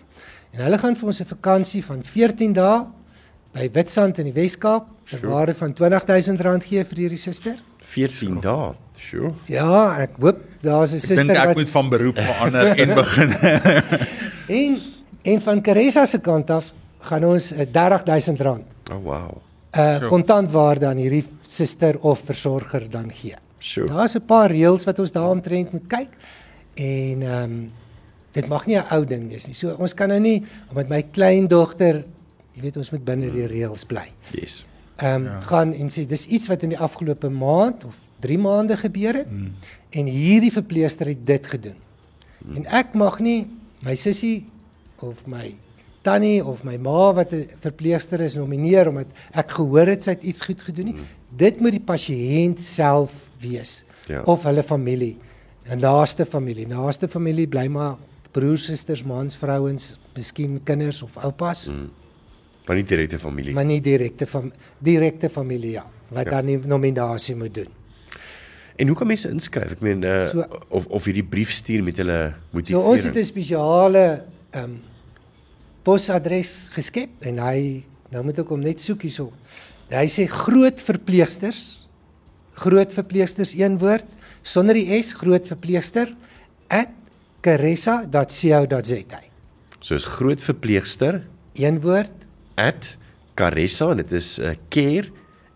En 0.51 0.65
hulle 0.65 0.77
gaan 0.81 0.95
vir 0.99 1.07
ons 1.07 1.21
'n 1.21 1.25
vakansie 1.25 1.83
van 1.83 2.03
14 2.03 2.53
dae 2.53 2.85
by 3.53 3.69
Witstrand 3.71 4.17
in 4.19 4.25
die 4.25 4.33
Wes-Kaap 4.33 4.87
ter 5.07 5.27
waarde 5.27 5.55
van 5.55 5.73
R20000 5.73 6.65
gee 6.67 6.83
vir 6.83 6.97
hierdie 6.97 7.17
suster. 7.17 7.55
14 7.77 8.41
dae. 8.41 8.73
Sure. 8.99 9.33
Ja, 9.47 9.97
ek 9.99 10.19
hoop 10.19 10.39
daar's 10.61 10.93
'n 10.93 10.99
suster 10.99 11.25
wat 11.25 11.29
Ek 11.29 11.35
dink 11.35 11.49
ek 11.49 11.55
moet 11.55 11.69
van 11.69 11.89
beroep 11.89 12.15
verander 12.15 12.67
en 12.81 12.95
begin. 12.95 13.29
en 14.59 14.79
en 15.23 15.41
van 15.41 15.61
Caressa 15.61 16.05
se 16.05 16.19
kant 16.19 16.49
af 16.49 16.73
gaan 16.99 17.23
ons 17.23 17.51
'n 17.53 17.65
R30000. 17.65 18.63
Oh 18.91 19.03
wow. 19.03 19.41
'n 19.73 19.79
uh, 19.79 20.09
kontantwaarde 20.09 20.85
aan 20.85 20.97
hierdie 20.97 21.25
suster 21.41 21.97
of 21.99 22.19
versorger 22.25 22.89
dan 22.89 23.11
gee. 23.11 23.35
Sure. 23.61 23.87
Daar's 23.87 24.15
'n 24.17 24.25
paar 24.25 24.49
reëls 24.51 24.83
wat 24.83 24.99
ons 24.99 25.11
daaromtrent 25.11 25.71
moet 25.71 25.87
kyk. 25.87 26.11
En 26.73 27.21
ehm 27.21 27.43
um, 27.43 27.71
dit 28.31 28.47
mag 28.47 28.65
nie 28.65 28.77
'n 28.77 28.85
ou 28.91 29.05
ding 29.05 29.29
wees 29.29 29.45
nie. 29.45 29.53
So 29.55 29.75
ons 29.77 29.93
kan 29.93 30.07
nou 30.07 30.19
nie 30.19 30.43
met 30.73 30.89
my 30.89 31.01
kleindogter, 31.01 32.05
jy 32.53 32.61
weet 32.61 32.77
ons 32.77 32.91
moet 32.91 33.05
binne 33.05 33.31
die 33.31 33.45
reëls 33.45 33.85
bly. 33.85 34.11
Yes. 34.31 34.65
Ehm 34.97 35.15
um, 35.15 35.23
ja. 35.23 35.39
gaan 35.41 35.73
en 35.73 35.89
sê 35.89 36.05
dis 36.05 36.25
iets 36.27 36.47
wat 36.47 36.63
in 36.63 36.69
die 36.69 36.79
afgelope 36.79 37.29
maand 37.29 37.83
of 37.85 37.95
3 38.19 38.37
maande 38.37 38.77
gebeur 38.77 39.13
het 39.13 39.31
mm. 39.31 39.53
en 39.89 40.05
hierdie 40.05 40.51
verpleegster 40.51 41.07
het 41.07 41.25
dit 41.25 41.47
gedoen. 41.47 41.75
Mm. 42.37 42.55
En 42.55 42.65
ek 42.65 42.93
mag 42.93 43.19
nie 43.19 43.47
my 43.79 43.95
sussie 43.95 44.45
of 44.99 45.25
my 45.25 45.55
tannie 46.01 46.45
of 46.45 46.63
my 46.63 46.77
ma 46.77 47.13
wat 47.13 47.33
'n 47.33 47.47
verpleegster 47.59 48.21
is 48.21 48.35
nomineer 48.35 48.87
omdat 48.87 49.07
ek 49.31 49.51
gehoor 49.51 49.87
het 49.87 50.03
sy 50.03 50.11
het 50.11 50.23
iets 50.23 50.41
goed 50.41 50.61
gedoen 50.61 50.85
nie. 50.85 50.93
Mm. 50.93 51.07
Dit 51.37 51.59
moet 51.59 51.71
die 51.71 51.87
pasiënt 51.93 52.61
self 52.61 53.11
wees 53.41 53.83
ja. 54.07 54.21
of 54.25 54.43
hulle 54.43 54.63
familie. 54.63 55.17
'n 55.69 55.79
Naaste 55.79 56.25
familie, 56.25 56.67
naaste 56.67 57.07
familie 57.07 57.47
bly 57.47 57.67
maar 57.67 57.97
broers, 58.31 58.65
susters, 58.65 59.03
mans, 59.03 59.37
vrouens, 59.37 59.99
miskien 60.15 60.59
kinders 60.63 61.01
of 61.05 61.17
oupas. 61.17 61.67
Mm. 61.67 61.89
Maar 62.65 62.79
nie 62.79 62.85
direkte 62.87 63.19
familie. 63.19 63.53
Maar 63.53 63.67
nie 63.67 63.81
direkte 63.81 64.27
van 64.29 64.51
direkte 64.79 65.29
familie 65.29 65.71
ja, 65.71 65.85
wat 66.09 66.25
ja. 66.29 66.37
dan 66.37 66.45
die 66.45 66.57
nominasie 66.57 67.35
moet 67.35 67.53
doen. 67.53 67.67
En 68.75 68.87
hoe 68.87 68.95
kan 68.97 69.09
mense 69.11 69.29
inskryf? 69.29 69.75
Ek 69.75 69.83
meen 69.85 70.05
uh, 70.07 70.21
so, 70.29 70.45
of 70.69 70.87
of 70.89 71.05
hierdie 71.09 71.25
brief 71.27 71.51
stuur 71.53 71.83
met 71.85 71.99
hulle 72.01 72.33
motivering. 72.53 72.85
So 72.85 72.93
ons 72.93 73.05
het 73.05 73.17
'n 73.17 73.27
spesiale 73.27 74.23
ehm 74.51 74.63
um, 74.63 74.79
posadres 75.83 76.69
geskep 76.73 77.25
en 77.25 77.39
hy 77.41 77.83
nou 78.13 78.23
moet 78.23 78.37
ek 78.39 78.49
hom 78.53 78.61
net 78.61 78.79
soek 78.79 79.01
hierso. 79.01 79.31
Hy 79.89 80.07
sê 80.07 80.27
groot 80.29 80.81
verpleegsters 80.81 81.80
groot 82.61 82.93
verpleegsters 82.93 83.55
een 83.57 83.77
woord 83.81 84.05
sonder 84.41 84.77
die 84.77 85.01
s 85.01 85.13
groot 85.17 85.47
verpleegster 85.47 86.13
@ 86.69 87.45
caressa.co.za. 87.45 89.21
Soos 89.81 90.05
groot 90.05 90.41
verpleegster, 90.41 91.21
een 91.57 91.81
woord 91.81 92.13
@caressa 93.33 93.89
en 93.89 93.97
dit 93.97 94.11
is 94.11 94.37
'n 94.39 94.43
uh, 94.43 94.55
care 94.69 95.09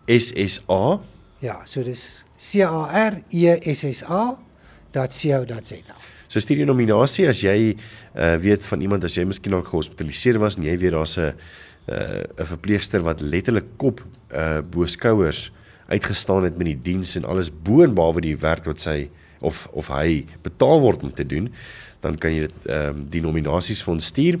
S 0.06 0.32
S 0.34 0.60
A. 0.68 1.00
Ja, 1.38 1.60
so 1.64 1.82
dis 1.82 2.24
C 2.38 2.60
A 2.64 3.08
R 3.10 3.22
E 3.30 3.74
S 3.74 3.84
S 3.84 4.02
A.co.za. 4.04 5.94
So 6.26 6.40
stuur 6.40 6.58
jy 6.58 6.64
nominasie 6.66 7.28
as 7.28 7.40
jy 7.40 7.76
uh, 8.16 8.34
weet 8.42 8.64
van 8.66 8.80
iemand 8.80 9.04
as 9.04 9.14
jy 9.14 9.24
miskien 9.24 9.54
al 9.54 9.62
gehospitaliseer 9.62 10.38
was 10.38 10.56
en 10.56 10.64
jy 10.66 10.78
weet 10.78 10.92
daar's 10.92 11.16
'n 11.16 11.34
uh, 11.86 12.24
'n 12.38 12.46
verpleegster 12.46 13.02
wat 13.02 13.20
letterlik 13.20 13.76
kop 13.76 14.02
uh, 14.34 14.58
bo 14.60 14.86
skouers 14.86 15.52
uitgestaan 15.86 16.44
het 16.44 16.56
met 16.56 16.66
die 16.66 16.82
diens 16.82 17.16
en 17.16 17.24
alles 17.24 17.50
bo 17.62 17.82
en 17.82 17.94
behalwe 17.94 18.20
die 18.20 18.36
werk 18.36 18.64
wat 18.64 18.80
sy 18.80 19.08
of 19.40 19.68
of 19.72 19.88
hy 19.92 20.26
betaal 20.42 20.80
word 20.80 21.02
om 21.02 21.14
te 21.14 21.26
doen, 21.26 21.54
dan 22.00 22.18
kan 22.18 22.34
jy 22.34 22.40
dit 22.46 22.66
ehm 22.66 22.88
um, 22.88 23.08
die 23.10 23.20
nominasies 23.24 23.82
vir 23.84 23.94
ons 23.94 24.06
stuur. 24.12 24.38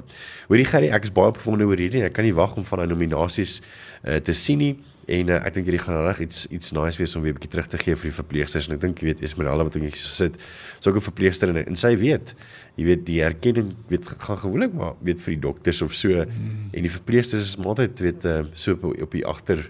Hoorie 0.48 0.66
Gerry, 0.66 0.90
ek 0.90 1.04
is 1.04 1.16
baie 1.16 1.30
opgewonde 1.34 1.66
oor 1.66 1.78
hierdie. 1.78 2.04
Ek 2.08 2.14
kan 2.18 2.26
nie 2.26 2.38
wag 2.38 2.56
om 2.56 2.66
van 2.66 2.78
daai 2.82 2.92
nominasies 2.92 3.54
uh, 3.62 3.66
te 4.16 4.34
sien 4.34 4.58
nie. 4.58 4.76
En 5.12 5.30
uh, 5.30 5.36
ek 5.42 5.54
dink 5.58 5.66
hierdie 5.68 5.84
gaan 5.84 6.06
reg 6.06 6.20
iets 6.28 6.40
iets 6.54 6.72
nice 6.78 6.98
wees 7.02 7.16
om 7.16 7.22
weer 7.26 7.34
'n 7.34 7.38
bietjie 7.40 7.54
terug 7.58 7.68
te 7.68 7.78
gee 7.78 7.96
vir 7.96 8.10
die 8.10 8.20
verpleegsters 8.22 8.68
en 8.68 8.74
ek 8.76 8.82
dink 8.82 9.00
jy 9.02 9.06
weet 9.12 9.24
Esmeralda 9.26 9.64
wat 9.68 9.74
hier 9.74 9.96
sit, 9.96 10.34
is 10.80 10.88
ook 10.88 10.96
'n 10.96 11.10
verpleegster 11.10 11.48
en, 11.50 11.66
en 11.66 11.76
sy 11.76 11.98
weet 11.98 12.36
jy 12.82 12.88
weet 12.88 13.06
die 13.06 13.22
erkenning 13.22 13.76
weet 13.92 14.08
gaan 14.26 14.42
gewoonlik 14.42 14.74
maar 14.74 14.98
weet 15.06 15.22
vir 15.22 15.36
die 15.36 15.44
dokters 15.44 15.82
of 15.86 15.94
so 15.94 16.10
mm. 16.10 16.72
en 16.74 16.88
die 16.88 16.94
verpleegsters 16.98 17.54
is 17.54 17.60
altyd 17.62 18.02
weet 18.02 18.26
uh, 18.26 18.42
so 18.58 18.74
op, 18.80 18.90
op 18.90 19.14
die 19.14 19.26
agter 19.26 19.70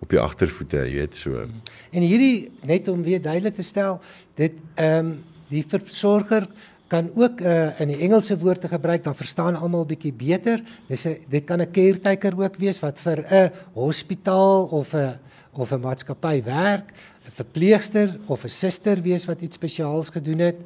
op 0.00 0.14
jou 0.14 0.22
agtervoete, 0.24 0.80
jy 0.88 1.02
weet, 1.02 1.16
so. 1.18 1.44
En 1.92 2.04
hierdie 2.04 2.50
net 2.66 2.88
om 2.88 3.02
weer 3.04 3.20
duidelik 3.22 3.58
te 3.58 3.66
stel, 3.66 4.00
dit 4.40 4.56
ehm 4.80 5.10
um, 5.12 5.18
die 5.50 5.64
versorger 5.66 6.44
kan 6.90 7.08
ook 7.18 7.40
uh, 7.42 7.80
in 7.82 7.90
die 7.90 7.96
Engelse 8.06 8.36
woord 8.38 8.60
te 8.62 8.68
gebruik 8.70 9.02
dan 9.02 9.16
verstaan 9.18 9.56
almal 9.58 9.82
bietjie 9.86 10.12
beter. 10.14 10.62
Dis 10.86 11.06
'n 11.06 11.16
dit 11.26 11.44
kan 11.44 11.60
'n 11.60 11.70
caretaker 11.70 12.38
ook 12.38 12.56
wees 12.56 12.78
wat 12.80 12.98
vir 12.98 13.18
'n 13.26 13.50
hospitaal 13.74 14.70
of 14.70 14.94
'n 14.94 15.18
of 15.52 15.72
'n 15.72 15.80
maatskappy 15.80 16.42
werk, 16.44 16.92
'n 17.26 17.34
verpleegster 17.34 18.18
of 18.26 18.44
'n 18.44 18.48
suster 18.48 19.02
wees 19.02 19.26
wat 19.26 19.42
iets 19.42 19.56
spesiaals 19.56 20.10
gedoen 20.10 20.38
het. 20.38 20.56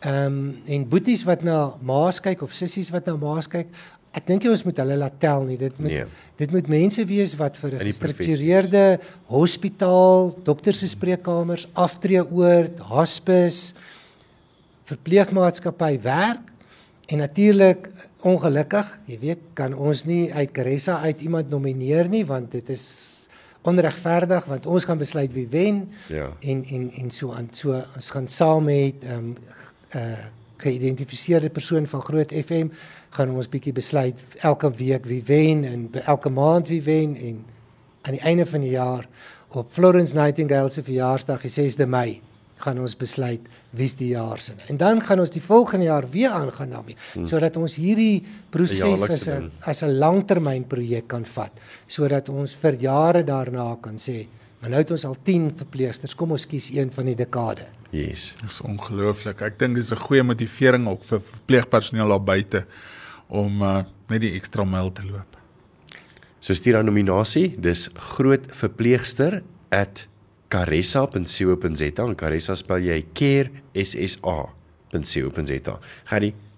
Ehm 0.00 0.26
um, 0.26 0.58
en 0.64 0.88
boeties 0.88 1.24
wat 1.28 1.42
na 1.44 1.74
ma's 1.84 2.20
kyk 2.20 2.42
of 2.42 2.52
sissies 2.56 2.88
wat 2.90 3.06
na 3.06 3.16
ma's 3.20 3.48
kyk. 3.48 3.68
Ek 4.16 4.26
dink 4.26 4.42
jy 4.42 4.50
ons 4.50 4.64
moet 4.64 4.78
hulle 4.82 4.96
laat 4.96 5.18
tel 5.20 5.44
nie. 5.44 5.58
Dit 5.60 5.76
moet 5.78 5.90
nee. 5.92 6.06
dit 6.40 6.50
moet 6.50 6.68
mense 6.72 7.04
wees 7.06 7.34
wat 7.36 7.56
vir 7.56 7.74
'n 7.76 7.84
gestruktureerde 7.84 9.00
hospitaal, 9.28 10.32
dokter 10.42 10.74
se 10.74 10.88
spreekkamers, 10.88 11.68
aftreeoord, 11.74 12.78
hospice 12.78 13.74
verpleegmaatskappy 14.90 16.00
werk 16.02 16.48
en 17.06 17.18
natuurlik 17.18 17.88
ongelukkig, 18.26 18.98
jy 19.10 19.18
weet, 19.20 19.38
kan 19.54 19.74
ons 19.74 20.04
nie 20.06 20.32
uit 20.32 20.52
Caressa 20.52 21.00
uit 21.04 21.20
iemand 21.20 21.50
nomineer 21.50 22.08
nie 22.08 22.24
want 22.26 22.52
dit 22.52 22.68
is 22.72 22.86
onregverdig 23.68 24.46
want 24.48 24.66
ons 24.66 24.84
gaan 24.88 25.00
besluit 25.00 25.32
wie 25.36 25.46
wen. 25.50 25.88
Ja. 26.08 26.30
En 26.40 26.64
en 26.64 26.90
en 26.90 27.10
so 27.10 27.32
aan 27.36 27.48
so 27.52 27.76
ons 27.76 28.10
gaan 28.10 28.28
saam 28.28 28.64
met 28.64 29.04
ehm 29.04 29.32
um, 29.32 29.34
uh, 29.96 30.02
geïdentifiseerde 30.60 31.50
persoon 31.50 31.86
van 31.86 32.02
Groot 32.02 32.32
FM 32.32 32.68
gaan 33.16 33.30
ons 33.34 33.48
bietjie 33.48 33.72
besluit 33.72 34.20
elke 34.40 34.70
week 34.76 35.06
wie 35.08 35.22
wen 35.26 35.64
en 35.64 35.88
elke 36.04 36.28
maand 36.28 36.68
wie 36.68 36.82
wen 36.82 37.16
en 37.16 37.44
aan 38.02 38.16
die 38.16 38.24
einde 38.24 38.46
van 38.46 38.60
die 38.60 38.74
jaar 38.76 39.08
op 39.48 39.72
Florence 39.72 40.14
Nightingale 40.14 40.70
se 40.70 40.82
verjaarsdag, 40.82 41.42
die 41.42 41.50
6de 41.50 41.86
Mei, 41.90 42.20
gaan 42.60 42.78
ons 42.78 42.94
besluit 42.96 43.46
wie's 43.76 43.96
die 43.96 44.12
jaar 44.12 44.38
se. 44.42 44.54
En 44.68 44.76
dan 44.76 45.00
gaan 45.02 45.22
ons 45.22 45.32
die 45.32 45.42
volgende 45.42 45.88
jaar 45.88 46.06
weer 46.12 46.30
aangaan 46.30 46.74
daarmee 46.74 46.96
hmm. 47.14 47.26
sodat 47.26 47.56
ons 47.56 47.78
hierdie 47.80 48.22
proses 48.52 49.02
as 49.08 49.26
'n 49.28 49.50
as 49.64 49.82
'n 49.82 49.98
langtermynprojek 49.98 51.08
kan 51.08 51.24
vat 51.24 51.52
sodat 51.86 52.28
ons 52.28 52.54
vir 52.54 52.74
jare 52.74 53.24
daarna 53.24 53.76
kan 53.80 53.96
sê, 53.96 54.26
maar 54.60 54.70
nou 54.70 54.80
het 54.80 54.90
ons 54.90 55.04
al 55.04 55.16
10 55.22 55.52
verpleegsters, 55.56 56.14
kom 56.14 56.30
ons 56.30 56.46
kies 56.46 56.70
een 56.70 56.90
van 56.92 57.04
die 57.04 57.16
dekade. 57.16 57.79
Yes. 57.90 58.34
Dit 58.40 58.50
is 58.50 58.60
ongelooflik. 58.60 59.42
Ek 59.42 59.58
dink 59.58 59.74
dis 59.74 59.92
'n 59.92 59.98
goeie 59.98 60.22
motivering 60.22 60.88
ook 60.88 61.04
vir 61.04 61.20
verpleegpersoneel 61.20 62.08
daar 62.08 62.24
buite 62.24 62.66
om 63.28 63.62
uh, 63.62 63.84
net 64.08 64.20
die 64.20 64.34
ekstra 64.34 64.64
myl 64.64 64.92
te 64.92 65.02
loop. 65.06 65.36
So 66.40 66.54
stuur 66.54 66.72
dan 66.72 66.84
nominasie, 66.86 67.54
dis 67.58 67.88
groot 67.94 68.46
verpleegster@ 68.50 69.42
caressa.co.za 70.50 72.04
en 72.04 72.16
caressa 72.18 72.56
spel 72.58 72.88
jy 72.88 72.98
care 73.14 73.50
s 73.74 73.94
s 73.94 74.18
a.co.za. 74.26 75.76
Gary, 76.10 76.34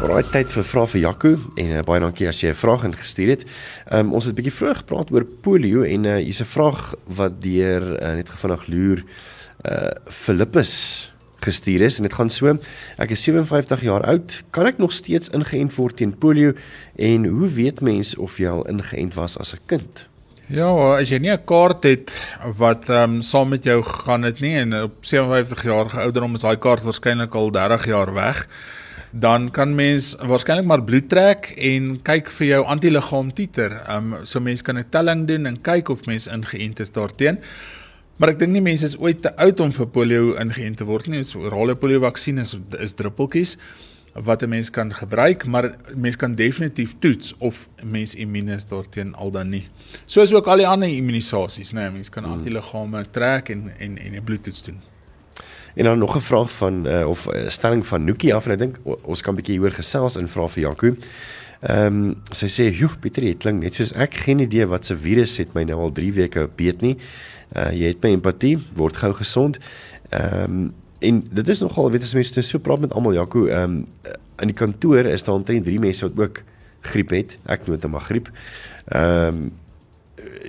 Raai 0.00 0.24
tyd 0.32 0.48
vir 0.48 0.64
vrae 0.64 0.88
vir 0.88 1.00
Jaco 1.02 1.30
en 1.60 1.72
uh, 1.76 1.80
baie 1.84 2.00
dankie 2.00 2.28
as 2.28 2.38
jy 2.40 2.48
'n 2.48 2.56
vraag 2.56 2.86
ingestuur 2.88 3.30
het. 3.34 3.42
Um, 3.92 4.14
ons 4.16 4.24
het 4.24 4.32
'n 4.32 4.36
bietjie 4.40 4.56
vroeg 4.56 4.78
gepraat 4.80 5.12
oor 5.12 5.24
polio 5.24 5.82
en 5.84 6.04
uh, 6.04 6.16
hier's 6.16 6.40
'n 6.40 6.48
vraag 6.48 6.94
wat 7.04 7.42
deur 7.42 8.00
uh, 8.00 8.14
net 8.16 8.28
gevinnig 8.28 8.66
loer 8.66 9.04
uh 9.68 9.92
Filippus 10.08 11.12
gestuur 11.44 11.82
is 11.82 11.98
en 11.98 12.08
dit 12.08 12.14
gaan 12.14 12.30
so 12.30 12.48
ek 12.96 13.10
is 13.10 13.24
57 13.24 13.82
jaar 13.82 14.02
oud 14.08 14.42
kan 14.50 14.66
ek 14.66 14.78
nog 14.78 14.92
steeds 14.92 15.28
ingeënt 15.36 15.74
word 15.76 15.96
teen 15.96 16.16
polio 16.16 16.54
en 16.96 17.24
hoe 17.24 17.48
weet 17.48 17.80
mens 17.80 18.16
of 18.16 18.38
jy 18.38 18.48
al 18.48 18.64
ingeënt 18.68 19.14
was 19.14 19.36
as 19.36 19.52
'n 19.52 19.60
kind 19.66 20.08
Ja, 20.50 20.66
as 20.98 21.10
jy 21.10 21.18
nie 21.18 21.30
'n 21.30 21.44
kaart 21.44 21.84
het 21.84 22.10
wat 22.56 22.88
ehm 22.88 23.20
um, 23.20 23.22
saam 23.22 23.48
met 23.48 23.64
jou 23.64 23.82
gaan 23.82 24.22
dit 24.22 24.40
nie 24.40 24.56
en 24.58 24.82
op 24.82 25.04
57 25.04 25.62
jaar 25.62 25.86
ouderdom 25.86 26.34
is 26.34 26.42
daai 26.42 26.56
kaart 26.56 26.82
waarskynlik 26.82 27.34
al 27.34 27.50
30 27.50 27.86
jaar 27.86 28.14
weg, 28.14 28.48
dan 29.10 29.50
kan 29.50 29.74
mens 29.74 30.14
waarskynlik 30.18 30.66
maar 30.66 30.82
bloed 30.86 31.08
trek 31.10 31.50
en 31.58 31.96
kyk 32.06 32.30
vir 32.30 32.46
jou 32.46 32.62
antiliggaam 32.64 33.32
titer. 33.34 33.74
Ehm 33.88 34.12
um, 34.12 34.24
so 34.24 34.40
mens 34.40 34.62
kan 34.62 34.78
'n 34.78 34.88
telling 34.90 35.26
doen 35.26 35.46
en 35.46 35.60
kyk 35.60 35.88
of 35.88 36.06
mens 36.06 36.26
ingeënt 36.26 36.80
is 36.80 36.92
daarteen. 36.92 37.38
Maar 38.16 38.28
ek 38.28 38.38
dink 38.38 38.52
nie 38.52 38.60
mense 38.60 38.84
is 38.84 38.98
ooit 38.98 39.22
te 39.22 39.36
oud 39.36 39.60
om 39.60 39.72
vir 39.72 39.86
polio 39.86 40.34
ingeënt 40.36 40.76
te 40.76 40.84
word 40.84 41.06
nie. 41.06 41.22
So 41.24 41.40
orale 41.40 41.74
polio 41.74 42.00
vaksin 42.00 42.38
is 42.38 42.56
is 42.78 42.92
druppeltjies 42.92 43.56
wat 44.14 44.42
'n 44.42 44.48
mens 44.48 44.70
kan 44.70 44.92
gebruik, 44.92 45.46
maar 45.46 45.74
mens 45.94 46.16
kan 46.16 46.34
definitief 46.34 46.94
toets 46.98 47.34
of 47.38 47.66
mens 47.82 48.14
immuun 48.14 48.48
is 48.48 48.66
daarteen 48.66 49.14
al 49.14 49.30
dan 49.30 49.48
nie. 49.48 49.68
Soos 50.06 50.32
ook 50.32 50.46
al 50.46 50.56
die 50.56 50.66
ander 50.66 50.88
immunisasies, 50.88 51.72
né? 51.72 51.80
Nee, 51.80 51.90
mens 51.90 52.08
kan 52.08 52.24
hmm. 52.24 52.32
antiliggame 52.32 53.04
trek 53.10 53.48
en 53.48 53.72
en 53.78 53.98
en 53.98 54.14
'n 54.14 54.24
bloedtoets 54.24 54.62
doen. 54.62 54.80
En 55.74 55.84
dan 55.84 55.98
nog 55.98 56.16
'n 56.16 56.20
vraag 56.20 56.52
van 56.52 56.86
uh, 56.86 57.08
of 57.08 57.26
'n 57.26 57.36
uh, 57.36 57.48
stelling 57.48 57.86
van 57.86 58.04
Nookie 58.04 58.34
af 58.34 58.46
en 58.46 58.52
ek 58.52 58.58
dink 58.58 58.76
ons 58.84 59.20
kan 59.20 59.32
'n 59.32 59.36
bietjie 59.36 59.54
hieroor 59.54 59.74
gesels 59.74 60.16
in 60.16 60.28
vrae 60.28 60.48
vir 60.48 60.62
Jaco. 60.62 60.94
Ehm 61.60 61.86
um, 61.86 62.14
sy 62.32 62.46
sê, 62.46 62.72
"Joe, 62.72 62.90
Pieter, 63.00 63.22
dit 63.22 63.38
klink 63.38 63.62
net 63.62 63.74
soos 63.74 63.92
ek 63.92 64.14
geen 64.14 64.38
idee 64.38 64.66
wat 64.66 64.86
se 64.86 64.96
virus 64.96 65.36
het 65.36 65.54
my 65.54 65.62
nou 65.62 65.80
al 65.80 65.92
3 65.92 66.12
weke 66.12 66.48
beet 66.56 66.80
nie." 66.80 66.96
Uh 67.56 67.72
jy 67.72 67.86
het 67.86 68.02
my 68.02 68.10
empatie, 68.10 68.58
word 68.74 68.96
gou 68.96 69.12
gesond. 69.12 69.58
Ehm 70.10 70.44
um, 70.44 70.74
en 71.00 71.28
dit 71.32 71.48
is 71.48 71.60
nogal 71.60 71.90
weet 71.90 72.02
as 72.02 72.14
mense 72.14 72.42
so 72.42 72.58
praat 72.58 72.80
met 72.80 72.92
almal 72.92 73.12
Jaco, 73.12 73.46
ehm 73.46 73.62
um, 73.62 73.86
in 74.40 74.46
die 74.48 74.56
kantoor 74.56 75.04
is 75.04 75.22
daar 75.22 75.34
omtrent 75.34 75.64
3 75.64 75.78
mense 75.78 76.08
wat 76.08 76.18
ook 76.18 76.42
griep 76.80 77.10
het. 77.10 77.36
Ek 77.46 77.66
noem 77.66 77.78
dit 77.78 77.90
maar 77.90 78.08
griep. 78.08 78.30
Ehm 78.88 79.26
um, 79.26 79.50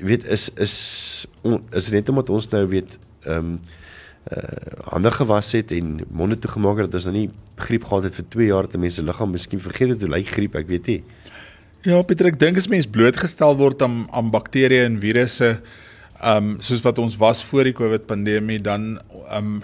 weet 0.01 0.25
is 0.25 0.49
is 0.55 1.27
on, 1.41 1.61
is 1.71 1.89
net 1.89 2.09
omdat 2.09 2.29
ons 2.29 2.49
nou 2.49 2.67
weet 2.67 2.97
ehm 3.23 3.37
um, 3.37 3.59
uh 4.29 4.69
hande 4.91 5.11
gewas 5.11 5.51
het 5.55 5.71
en 5.71 6.01
monde 6.11 6.35
toegemaak 6.39 6.77
het 6.77 6.91
dat 6.91 6.99
ons 6.99 7.07
nou 7.09 7.15
nie 7.15 7.29
griep 7.55 7.85
gehad 7.87 8.03
het 8.03 8.15
vir 8.15 8.25
2 8.29 8.47
jaar 8.47 8.67
dat 8.67 8.81
mense 8.81 9.03
liggaam 9.03 9.31
miskien 9.31 9.59
vergeet 9.59 9.89
het 9.89 10.01
hoe 10.01 10.09
lyk 10.09 10.27
griep, 10.27 10.55
ek 10.55 10.67
weet 10.67 10.87
nie. 10.87 11.03
Ja, 11.81 12.01
Pieter, 12.03 12.27
ek 12.29 12.39
dink 12.39 12.57
as 12.57 12.67
mens 12.69 12.85
blootgestel 12.85 13.55
word 13.57 13.81
aan 13.81 14.03
aan 14.13 14.29
bakterieë 14.33 14.85
en 14.85 14.99
virusse 15.01 15.55
um 16.21 16.57
soos 16.61 16.83
wat 16.85 16.99
ons 17.01 17.17
was 17.17 17.41
voor 17.43 17.63
die 17.63 17.73
COVID 17.73 18.05
pandemie 18.05 18.59
dan 18.61 18.99
um 19.33 19.63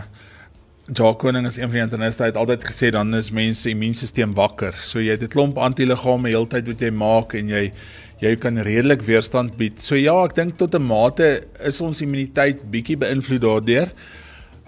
Jacqueline 0.87 1.47
is 1.47 1.57
een 1.57 1.67
van 1.67 1.75
die 1.75 1.83
interniste 1.83 2.23
het 2.23 2.37
altyd 2.39 2.63
gesê 2.63 2.89
dan 2.95 3.13
is 3.15 3.29
mense 3.35 3.69
immuunstelsel 3.69 4.31
wakker. 4.33 4.73
So 4.79 4.99
jy 4.99 5.17
het 5.17 5.23
'n 5.23 5.33
klomp 5.35 5.57
antiliggame 5.57 6.29
heeltyd 6.29 6.67
wat 6.67 6.79
jy 6.79 6.91
maak 6.91 7.33
en 7.33 7.49
jy 7.49 7.71
jy 8.21 8.35
kan 8.35 8.57
redelik 8.57 9.01
weerstand 9.01 9.57
bied. 9.57 9.81
So 9.81 9.95
ja, 9.95 10.15
ek 10.23 10.35
dink 10.35 10.57
tot 10.57 10.73
'n 10.73 10.81
mate 10.81 11.43
is 11.59 11.81
ons 11.81 12.01
immuniteit 12.01 12.71
bietjie 12.71 12.97
beïnvloed 12.97 13.41
daardeur. 13.41 13.91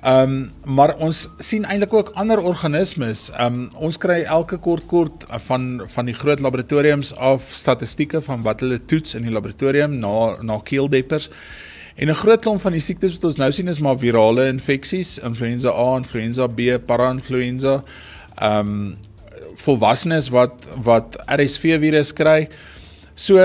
Um 0.05 0.51
maar 0.63 0.93
ons 0.95 1.25
sien 1.43 1.65
eintlik 1.67 1.93
ook 1.93 2.11
ander 2.15 2.39
organismes. 2.39 3.29
Um 3.39 3.67
ons 3.75 3.97
kry 3.99 4.21
elke 4.23 4.57
kort 4.57 4.85
kort 4.87 5.25
van 5.47 5.81
van 5.91 6.05
die 6.07 6.15
groot 6.15 6.39
laboratoriums 6.39 7.11
af 7.15 7.49
statistieke 7.51 8.21
van 8.21 8.41
wat 8.41 8.63
hulle 8.63 8.79
toets 8.79 9.13
in 9.19 9.27
die 9.27 9.33
laboratorium 9.33 9.97
na 9.99 10.37
na 10.41 10.59
keeldeppers. 10.63 11.29
En 11.95 12.07
'n 12.07 12.15
groot 12.15 12.39
klomp 12.41 12.61
van 12.61 12.71
die 12.71 12.81
siektes 12.81 13.13
wat 13.13 13.23
ons 13.23 13.35
nou 13.35 13.51
sien 13.51 13.67
is 13.67 13.79
maar 13.79 13.97
virale 13.97 14.47
infeksies, 14.47 15.17
influenza 15.17 15.69
A, 15.69 15.97
influenza 15.97 16.47
B, 16.47 16.79
parainfluenza. 16.85 17.83
Ehm 18.35 18.67
um, 18.67 18.97
volwassenes 19.55 20.29
wat 20.29 20.53
wat 20.83 21.17
RSV 21.25 21.79
virus 21.79 22.13
kry. 22.13 22.47
So 23.19 23.35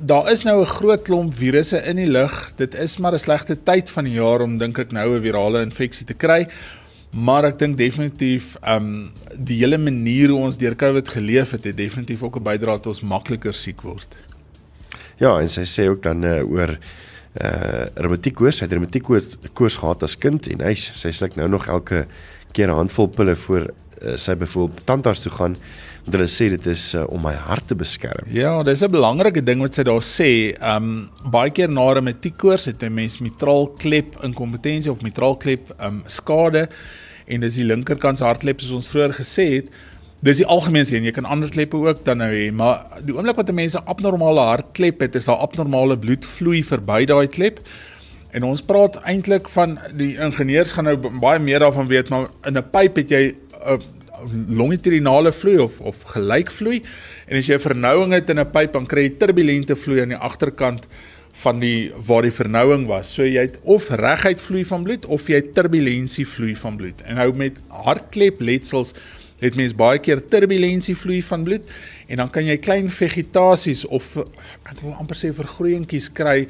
daar 0.00 0.30
is 0.30 0.42
nou 0.42 0.60
'n 0.60 0.66
groot 0.66 1.02
klomp 1.02 1.34
virusse 1.34 1.78
in 1.82 1.96
die 1.96 2.06
lug. 2.06 2.52
Dit 2.56 2.74
is 2.74 2.98
maar 2.98 3.12
'n 3.12 3.18
slegte 3.18 3.56
tyd 3.62 3.90
van 3.90 4.04
die 4.04 4.12
jaar 4.12 4.40
om 4.40 4.58
dink 4.58 4.78
ek 4.78 4.92
nou 4.92 5.16
'n 5.16 5.22
virale 5.22 5.62
infeksie 5.62 6.06
te 6.06 6.14
kry. 6.14 6.46
Maar 7.10 7.44
ek 7.44 7.58
dink 7.58 7.76
definitief 7.76 8.56
ehm 8.62 8.76
um, 8.76 9.12
die 9.34 9.58
hele 9.58 9.78
manier 9.78 10.28
hoe 10.28 10.38
ons 10.38 10.56
deur 10.56 10.76
COVID 10.76 11.08
geleef 11.08 11.50
het, 11.50 11.64
het 11.64 11.76
definitief 11.76 12.22
ook 12.22 12.36
'n 12.36 12.42
bydrae 12.42 12.76
tot 12.76 12.86
ons 12.86 13.00
makliker 13.00 13.54
siek 13.54 13.82
word. 13.82 14.14
Ja, 15.16 15.40
en 15.40 15.50
sy 15.50 15.64
sê 15.64 15.88
ook 15.88 16.02
dan 16.02 16.24
uh, 16.24 16.50
oor 16.50 16.78
uh 17.42 17.86
reumatiek 17.94 18.34
koors, 18.34 18.60
hy 18.60 18.66
het 18.66 18.72
reumatiek 18.72 19.04
koors 19.52 19.76
gehad 19.76 20.02
as 20.02 20.18
kind 20.18 20.46
en 20.46 20.60
hy 20.60 20.74
sy 20.74 21.10
sluk 21.10 21.36
nou 21.36 21.48
nog 21.48 21.66
elke 21.66 22.06
keer 22.52 22.68
'n 22.68 22.76
handvol 22.76 23.08
pille 23.08 23.36
voor 23.36 23.70
uh, 24.02 24.16
sy 24.16 24.34
byvoorbeeld 24.34 24.86
tandarts 24.86 25.22
toe 25.22 25.32
gaan 25.32 25.56
want 26.04 26.16
hulle 26.18 26.28
sê 26.28 26.50
dit 26.52 26.66
is 26.68 26.82
uh, 26.98 27.06
om 27.08 27.22
my 27.24 27.32
hart 27.32 27.66
te 27.70 27.76
beskerm. 27.78 28.28
Ja, 28.32 28.62
dis 28.62 28.82
'n 28.82 28.92
belangrike 28.92 29.42
ding 29.42 29.60
wat 29.60 29.74
sy 29.74 29.82
daar 29.82 30.04
sê. 30.04 30.54
Um 30.60 31.08
baie 31.32 31.50
keer 31.50 31.68
na 31.68 31.94
'n 31.94 32.04
metiekkoors 32.04 32.66
het 32.66 32.82
'n 32.82 32.92
mens 32.92 33.18
mitraalklep 33.20 34.20
inkompetensie 34.22 34.90
of 34.90 35.02
mitraalklep 35.02 35.72
um 35.80 36.02
skade 36.06 36.68
en 37.26 37.40
dis 37.40 37.54
die 37.54 37.64
linkerkant 37.64 38.18
se 38.18 38.24
hartklep 38.24 38.60
soos 38.60 38.72
ons 38.72 38.88
vroeër 38.88 39.14
gesê 39.16 39.46
het. 39.54 39.66
Dis 40.20 40.36
die 40.36 40.46
algemeen 40.46 40.84
sien 40.84 41.04
jy 41.04 41.12
kan 41.12 41.24
ander 41.24 41.48
kleppe 41.48 41.76
ook 41.76 42.04
dan 42.04 42.18
nou 42.18 42.30
hê, 42.30 42.52
maar 42.52 42.84
die 43.04 43.14
oomblik 43.14 43.36
wat 43.36 43.48
'n 43.48 43.54
mens 43.54 43.74
'n 43.74 43.84
abnormale 43.86 44.40
hartklep 44.40 45.00
het, 45.00 45.14
is 45.14 45.24
daar 45.24 45.36
abnormale 45.36 45.96
bloedvloei 45.96 46.62
verby 46.62 47.04
daai 47.06 47.26
klep. 47.28 47.60
En 48.32 48.42
ons 48.42 48.62
praat 48.62 48.96
eintlik 49.04 49.48
van 49.48 49.78
die 49.92 50.16
ingenieurs 50.18 50.72
gaan 50.72 50.84
nou 50.84 50.96
baie 50.96 51.38
meer 51.38 51.58
daarvan 51.58 51.86
weet, 51.86 52.08
maar 52.08 52.28
in 52.44 52.58
'n 52.58 52.70
pyp 52.70 52.96
het 52.96 53.10
jy 53.10 53.34
'n 53.64 53.80
longitudinale 54.48 55.32
vloei 55.32 55.58
of 55.58 55.80
of 55.80 56.02
gelykvloei 56.14 56.82
en 57.26 57.38
as 57.38 57.46
jy 57.46 57.54
'n 57.54 57.66
vernouing 57.68 58.12
het 58.12 58.30
in 58.30 58.40
'n 58.40 58.50
pyp 58.50 58.72
dan 58.72 58.86
kry 58.86 59.08
jy 59.08 59.16
turbulente 59.18 59.76
vloei 59.76 60.00
aan 60.02 60.14
die 60.14 60.24
agterkant 60.30 60.86
van 61.42 61.58
die 61.60 61.92
waar 62.06 62.22
die 62.22 62.34
vernouing 62.34 62.86
was. 62.86 63.10
So 63.14 63.26
jy 63.26 63.48
het 63.48 63.58
of 63.62 63.90
reguit 63.90 64.40
vloei 64.40 64.64
van 64.64 64.84
bloed 64.86 65.06
of 65.06 65.28
jy 65.28 65.40
het 65.42 65.54
turbulensie 65.56 66.26
vloei 66.28 66.54
van 66.56 66.76
bloed. 66.76 67.02
En 67.04 67.18
nou 67.20 67.32
met 67.36 67.58
hartklep 67.68 68.40
letsels 68.40 68.94
het 69.42 69.58
mens 69.58 69.74
baie 69.76 69.98
keer 69.98 70.22
turbulensie 70.30 70.94
vloei 70.96 71.20
van 71.22 71.44
bloed 71.44 71.68
en 72.06 72.22
dan 72.22 72.30
kan 72.30 72.46
jy 72.46 72.56
klein 72.62 72.88
vegetasies 72.90 73.84
of 73.86 74.06
ek 74.20 74.80
wil 74.82 74.94
amper 75.00 75.18
sê 75.18 75.32
vergroeiingkies 75.34 76.10
kry 76.14 76.46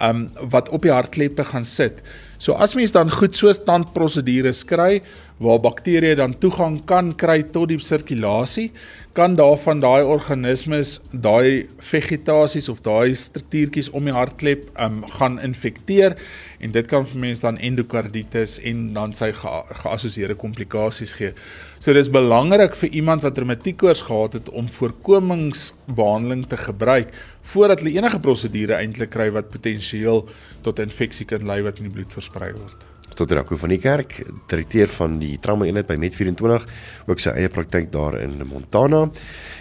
um 0.00 0.28
wat 0.52 0.68
op 0.68 0.82
die 0.86 0.92
hartkleppe 0.94 1.44
gaan 1.44 1.64
sit. 1.68 2.02
So 2.40 2.56
as 2.56 2.74
mens 2.74 2.92
dan 2.96 3.10
goed 3.12 3.36
so 3.36 3.52
standprosedures 3.52 4.64
kry 4.64 5.02
waar 5.40 5.60
bakterieë 5.60 6.18
dan 6.20 6.34
toegang 6.40 6.78
kan 6.88 7.14
kry 7.16 7.40
tot 7.52 7.70
die 7.70 7.78
sirkulasie, 7.80 8.70
kan 9.16 9.34
daarvan 9.36 9.80
daai 9.82 10.04
organismes 10.04 10.98
daai 11.10 11.66
vegetasies 11.90 12.68
of 12.72 12.82
daai 12.84 13.16
struktuurtjies 13.16 13.88
om 13.96 14.06
die 14.06 14.14
hartklep 14.14 14.68
um 14.80 15.00
gaan 15.16 15.40
infekteer 15.42 16.14
en 16.60 16.72
dit 16.76 16.86
kan 16.86 17.06
vir 17.08 17.22
mense 17.24 17.42
dan 17.42 17.58
endokarditis 17.58 18.58
en 18.68 18.90
dan 18.94 19.16
sy 19.16 19.32
geassosieerde 19.34 20.36
komplikasies 20.38 21.16
gee. 21.18 21.32
So 21.80 21.96
dis 21.96 22.12
belangrik 22.12 22.76
vir 22.76 22.92
iemand 23.00 23.24
wat 23.24 23.40
reumatiekkoors 23.40 24.04
gehad 24.08 24.36
het 24.36 24.52
om 24.52 24.68
voorkomingsbehandeling 24.68 26.44
te 26.48 26.60
gebruik 26.60 27.12
voordat 27.42 27.82
hulle 27.82 27.96
enige 27.96 28.20
prosedure 28.20 28.78
eintlik 28.78 29.10
kry 29.10 29.30
wat 29.34 29.48
potensieel 29.48 30.28
tot 30.62 30.78
infeksie 30.78 31.26
kan 31.26 31.46
lei 31.46 31.62
wat 31.62 31.78
in 31.78 31.88
die 31.88 31.94
bloed 31.94 32.12
versprei 32.12 32.52
word. 32.52 32.86
Dr. 33.14 33.34
Jaco 33.34 33.56
van 33.56 33.68
die 33.68 33.78
Kerk, 33.78 34.14
direkteur 34.48 34.88
van 34.88 35.18
die 35.20 35.34
trauma 35.42 35.66
eenheid 35.66 35.88
by 35.88 35.96
Med24, 36.00 36.66
ook 37.10 37.20
sy 37.20 37.34
eie 37.36 37.50
praktyk 37.52 37.90
daar 37.92 38.16
in 38.20 38.38
Montana. 38.48 39.08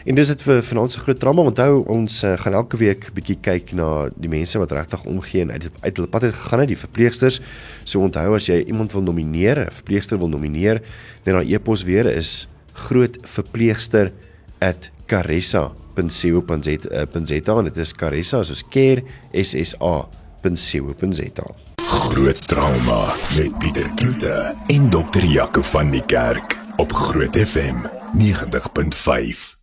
En 0.06 0.16
dis 0.16 0.30
dit 0.32 0.44
vir 0.46 0.62
vanaand 0.64 0.94
se 0.94 1.02
groot 1.04 1.20
trauma. 1.20 1.44
Onthou, 1.50 1.82
ons 1.92 2.20
uh, 2.24 2.36
gaan 2.40 2.56
elke 2.62 2.80
week 2.80 3.10
bietjie 3.16 3.40
kyk 3.44 3.74
na 3.76 4.10
die 4.16 4.32
mense 4.32 4.62
wat 4.62 4.72
regtig 4.78 5.04
omgee 5.10 5.44
en 5.44 5.52
uit 5.52 5.68
uit 5.82 5.98
hulle 5.98 6.12
pad 6.12 6.30
het 6.30 6.38
gegaan, 6.38 6.66
die 6.70 6.80
verpleegsters. 6.80 7.42
So 7.84 8.06
onthou 8.06 8.36
as 8.38 8.48
jy 8.48 8.62
iemand 8.62 8.96
wil 8.96 9.04
nomineer, 9.10 9.66
'n 9.66 9.76
verpleegster 9.82 10.18
wil 10.18 10.30
nomineer, 10.30 10.82
net 11.26 11.36
na 11.36 11.44
e-pos 11.44 11.84
weer 11.84 12.08
is 12.08 12.48
grootverpleegster@caressa.co.za 15.10 17.58
en 17.58 17.64
dit 17.64 17.78
is 17.78 17.94
Caressa 17.94 18.44
soos 18.44 18.64
care 18.70 19.04
s 19.34 19.54
s 19.54 19.76
a.co.za. 19.82 21.54
Groot 21.90 22.48
trauma 22.48 23.14
met 23.36 23.58
Pieter 23.58 23.94
Kloete 23.96 24.56
en 24.68 24.90
dokter 24.90 25.24
Jaco 25.24 25.62
van 25.62 25.92
die 25.92 26.06
Kerk 26.06 26.60
op 26.78 26.94
Groot 26.94 27.38
FM 27.38 27.76
90.5. 28.14 29.58